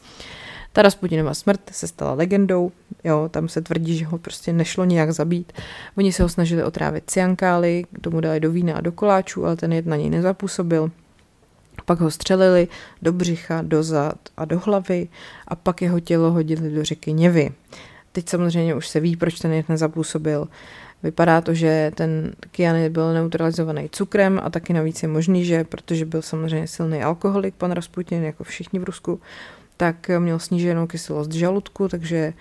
Ta 0.72 0.82
Rasputinova 0.82 1.34
smrt 1.34 1.60
se 1.72 1.86
stala 1.86 2.12
legendou, 2.12 2.72
jo, 3.04 3.28
tam 3.28 3.48
se 3.48 3.60
tvrdí, 3.60 3.96
že 3.96 4.06
ho 4.06 4.18
prostě 4.18 4.52
nešlo 4.52 4.84
nijak 4.84 5.10
zabít. 5.10 5.52
Oni 5.96 6.12
se 6.12 6.22
ho 6.22 6.28
snažili 6.28 6.64
otrávit 6.64 7.04
ciankály, 7.06 7.84
tomu 8.00 8.20
dali 8.20 8.40
do 8.40 8.50
vína 8.50 8.74
a 8.74 8.80
do 8.80 8.92
koláčů, 8.92 9.46
ale 9.46 9.56
ten 9.56 9.72
jed 9.72 9.86
na 9.86 9.96
něj 9.96 10.10
nezapůsobil. 10.10 10.90
Pak 11.84 12.00
ho 12.00 12.10
střelili 12.10 12.68
do 13.02 13.12
břicha, 13.12 13.62
do 13.62 13.82
zad 13.82 14.18
a 14.36 14.44
do 14.44 14.58
hlavy 14.58 15.08
a 15.48 15.56
pak 15.56 15.82
jeho 15.82 16.00
tělo 16.00 16.30
hodili 16.30 16.70
do 16.70 16.84
řeky 16.84 17.12
Něvy. 17.12 17.52
Teď 18.12 18.28
samozřejmě 18.28 18.74
už 18.74 18.88
se 18.88 19.00
ví, 19.00 19.16
proč 19.16 19.38
ten 19.38 19.52
jed 19.52 19.68
nezapůsobil. 19.68 20.48
Vypadá 21.02 21.40
to, 21.40 21.54
že 21.54 21.92
ten 21.94 22.32
kyanid 22.50 22.92
byl 22.92 23.14
neutralizovaný 23.14 23.88
cukrem 23.92 24.40
a 24.42 24.50
taky 24.50 24.72
navíc 24.72 25.02
je 25.02 25.08
možný, 25.08 25.44
že 25.44 25.64
protože 25.64 26.04
byl 26.04 26.22
samozřejmě 26.22 26.66
silný 26.66 27.02
alkoholik, 27.02 27.54
pan 27.54 27.72
Rasputin, 27.72 28.24
jako 28.24 28.44
všichni 28.44 28.78
v 28.78 28.84
Rusku, 28.84 29.20
tak 29.78 30.10
měl 30.18 30.38
sníženou 30.38 30.86
kyselost 30.86 31.32
žaludku, 31.32 31.88
takže 31.88 32.32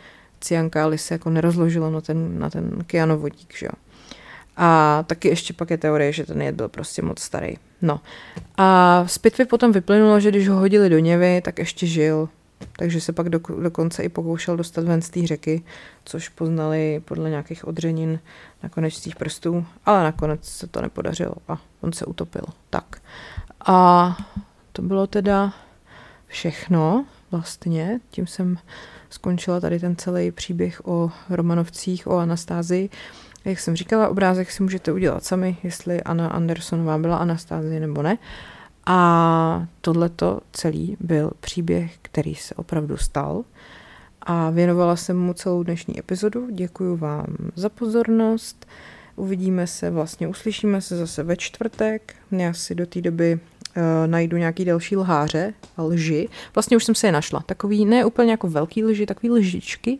cyankály 0.41 0.97
se 0.97 1.13
jako 1.13 1.29
nerozložilo 1.29 1.91
na 1.91 2.01
ten, 2.01 2.39
na 2.39 2.49
ten 2.49 2.83
kyanovodík, 2.87 3.53
že 3.57 3.65
jo. 3.65 3.71
A 4.57 5.03
taky 5.07 5.27
ještě 5.27 5.53
pak 5.53 5.69
je 5.69 5.77
teorie, 5.77 6.13
že 6.13 6.25
ten 6.25 6.41
jed 6.41 6.55
byl 6.55 6.69
prostě 6.69 7.01
moc 7.01 7.19
starý. 7.19 7.57
No. 7.81 7.99
A 8.57 9.03
z 9.07 9.17
pitvy 9.17 9.45
potom 9.45 9.71
vyplynulo, 9.71 10.19
že 10.19 10.29
když 10.29 10.49
ho 10.49 10.55
hodili 10.55 10.89
do 10.89 10.99
něvy, 10.99 11.41
tak 11.45 11.59
ještě 11.59 11.87
žil. 11.87 12.29
Takže 12.77 13.01
se 13.01 13.13
pak 13.13 13.29
do, 13.29 13.39
dokonce 13.61 14.03
i 14.03 14.09
pokoušel 14.09 14.57
dostat 14.57 14.85
ven 14.85 15.01
z 15.01 15.09
té 15.09 15.27
řeky, 15.27 15.63
což 16.05 16.29
poznali 16.29 17.01
podle 17.05 17.29
nějakých 17.29 17.67
odřenin 17.67 18.19
na 18.63 18.69
konečcích 18.69 19.15
prstů, 19.15 19.65
ale 19.85 20.03
nakonec 20.03 20.45
se 20.45 20.67
to 20.67 20.81
nepodařilo 20.81 21.33
a 21.47 21.61
on 21.81 21.93
se 21.93 22.05
utopil. 22.05 22.43
Tak. 22.69 23.01
A 23.65 24.17
to 24.71 24.81
bylo 24.81 25.07
teda 25.07 25.53
všechno 26.27 27.05
vlastně. 27.31 27.99
Tím 28.09 28.27
jsem 28.27 28.57
skončila 29.09 29.59
tady 29.59 29.79
ten 29.79 29.95
celý 29.95 30.31
příběh 30.31 30.81
o 30.85 31.11
Romanovcích, 31.29 32.07
o 32.07 32.17
Anastázii. 32.17 32.89
Jak 33.45 33.59
jsem 33.59 33.75
říkala, 33.75 34.09
obrázek 34.09 34.51
si 34.51 34.63
můžete 34.63 34.91
udělat 34.91 35.23
sami, 35.23 35.57
jestli 35.63 36.03
Anna 36.03 36.27
Andersonová 36.27 36.97
byla 36.97 37.17
Anastázie 37.17 37.79
nebo 37.79 38.01
ne. 38.01 38.17
A 38.85 39.67
tohleto 39.81 40.39
celý 40.51 40.97
byl 40.99 41.31
příběh, 41.39 41.97
který 42.01 42.35
se 42.35 42.55
opravdu 42.55 42.97
stal. 42.97 43.43
A 44.21 44.49
věnovala 44.49 44.95
jsem 44.95 45.19
mu 45.19 45.33
celou 45.33 45.63
dnešní 45.63 45.99
epizodu. 45.99 46.47
Děkuji 46.51 46.97
vám 46.97 47.25
za 47.55 47.69
pozornost. 47.69 48.67
Uvidíme 49.15 49.67
se, 49.67 49.89
vlastně 49.89 50.27
uslyšíme 50.27 50.81
se 50.81 50.97
zase 50.97 51.23
ve 51.23 51.37
čtvrtek. 51.37 52.15
Já 52.31 52.53
si 52.53 52.75
do 52.75 52.85
té 52.85 53.01
doby 53.01 53.39
najdu 54.05 54.37
nějaký 54.37 54.65
další 54.65 54.97
lháře, 54.97 55.53
lži. 55.77 56.29
Vlastně 56.55 56.77
už 56.77 56.83
jsem 56.83 56.95
se 56.95 57.07
je 57.07 57.11
našla. 57.11 57.43
Takový 57.45 57.85
ne 57.85 58.05
úplně 58.05 58.31
jako 58.31 58.47
velký 58.47 58.83
lži, 58.83 59.05
takový 59.05 59.29
lžičky. 59.29 59.99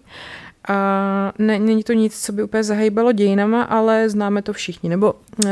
A 0.70 1.34
ne, 1.39 1.59
není 1.59 1.84
to 1.84 1.93
nic, 1.93 2.26
co 2.26 2.32
by 2.32 2.43
úplně 2.43 2.63
zahýbalo 2.63 3.11
dějinama, 3.11 3.63
ale 3.63 4.09
známe 4.09 4.41
to 4.41 4.53
všichni. 4.53 4.89
Nebo 4.89 5.13
uh, 5.13 5.49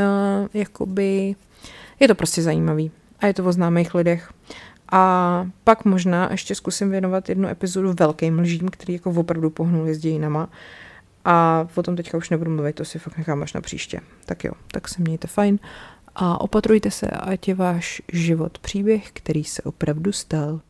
jakoby 0.54 1.36
je 2.00 2.08
to 2.08 2.16
prostě 2.16 2.42
zajímavý. 2.42 2.92
A 3.20 3.28
je 3.28 3.34
to 3.34 3.46
o 3.46 3.52
známých 3.52 3.96
lidech. 3.96 4.32
A 4.92 5.46
pak 5.64 5.86
možná 5.86 6.28
ještě 6.32 6.56
zkusím 6.56 6.92
věnovat 6.92 7.30
jednu 7.30 7.48
epizodu 7.48 7.94
velkým 8.00 8.40
lžím, 8.40 8.70
který 8.72 8.94
jako 8.94 9.12
opravdu 9.12 9.50
pohnuli 9.50 9.96
s 9.96 9.98
dějinama. 9.98 10.50
A 11.26 11.68
o 11.76 11.84
tom 11.84 11.96
teďka 11.96 12.18
už 12.18 12.30
nebudu 12.30 12.52
mluvit, 12.52 12.76
to 12.76 12.86
si 12.86 13.00
fakt 13.00 13.18
nechám 13.18 13.44
až 13.44 13.54
na 13.54 13.62
příště. 13.62 14.00
Tak 14.26 14.44
jo, 14.44 14.52
tak 14.72 14.88
se 14.88 15.02
mějte 15.02 15.28
fajn 15.28 15.60
a 16.16 16.42
opatrujte 16.42 16.92
se, 16.92 17.08
ať 17.08 17.48
je 17.48 17.56
váš 17.56 18.02
život 18.14 18.60
příběh, 18.60 19.12
který 19.14 19.44
se 19.44 19.62
opravdu 19.62 20.12
stal. 20.12 20.62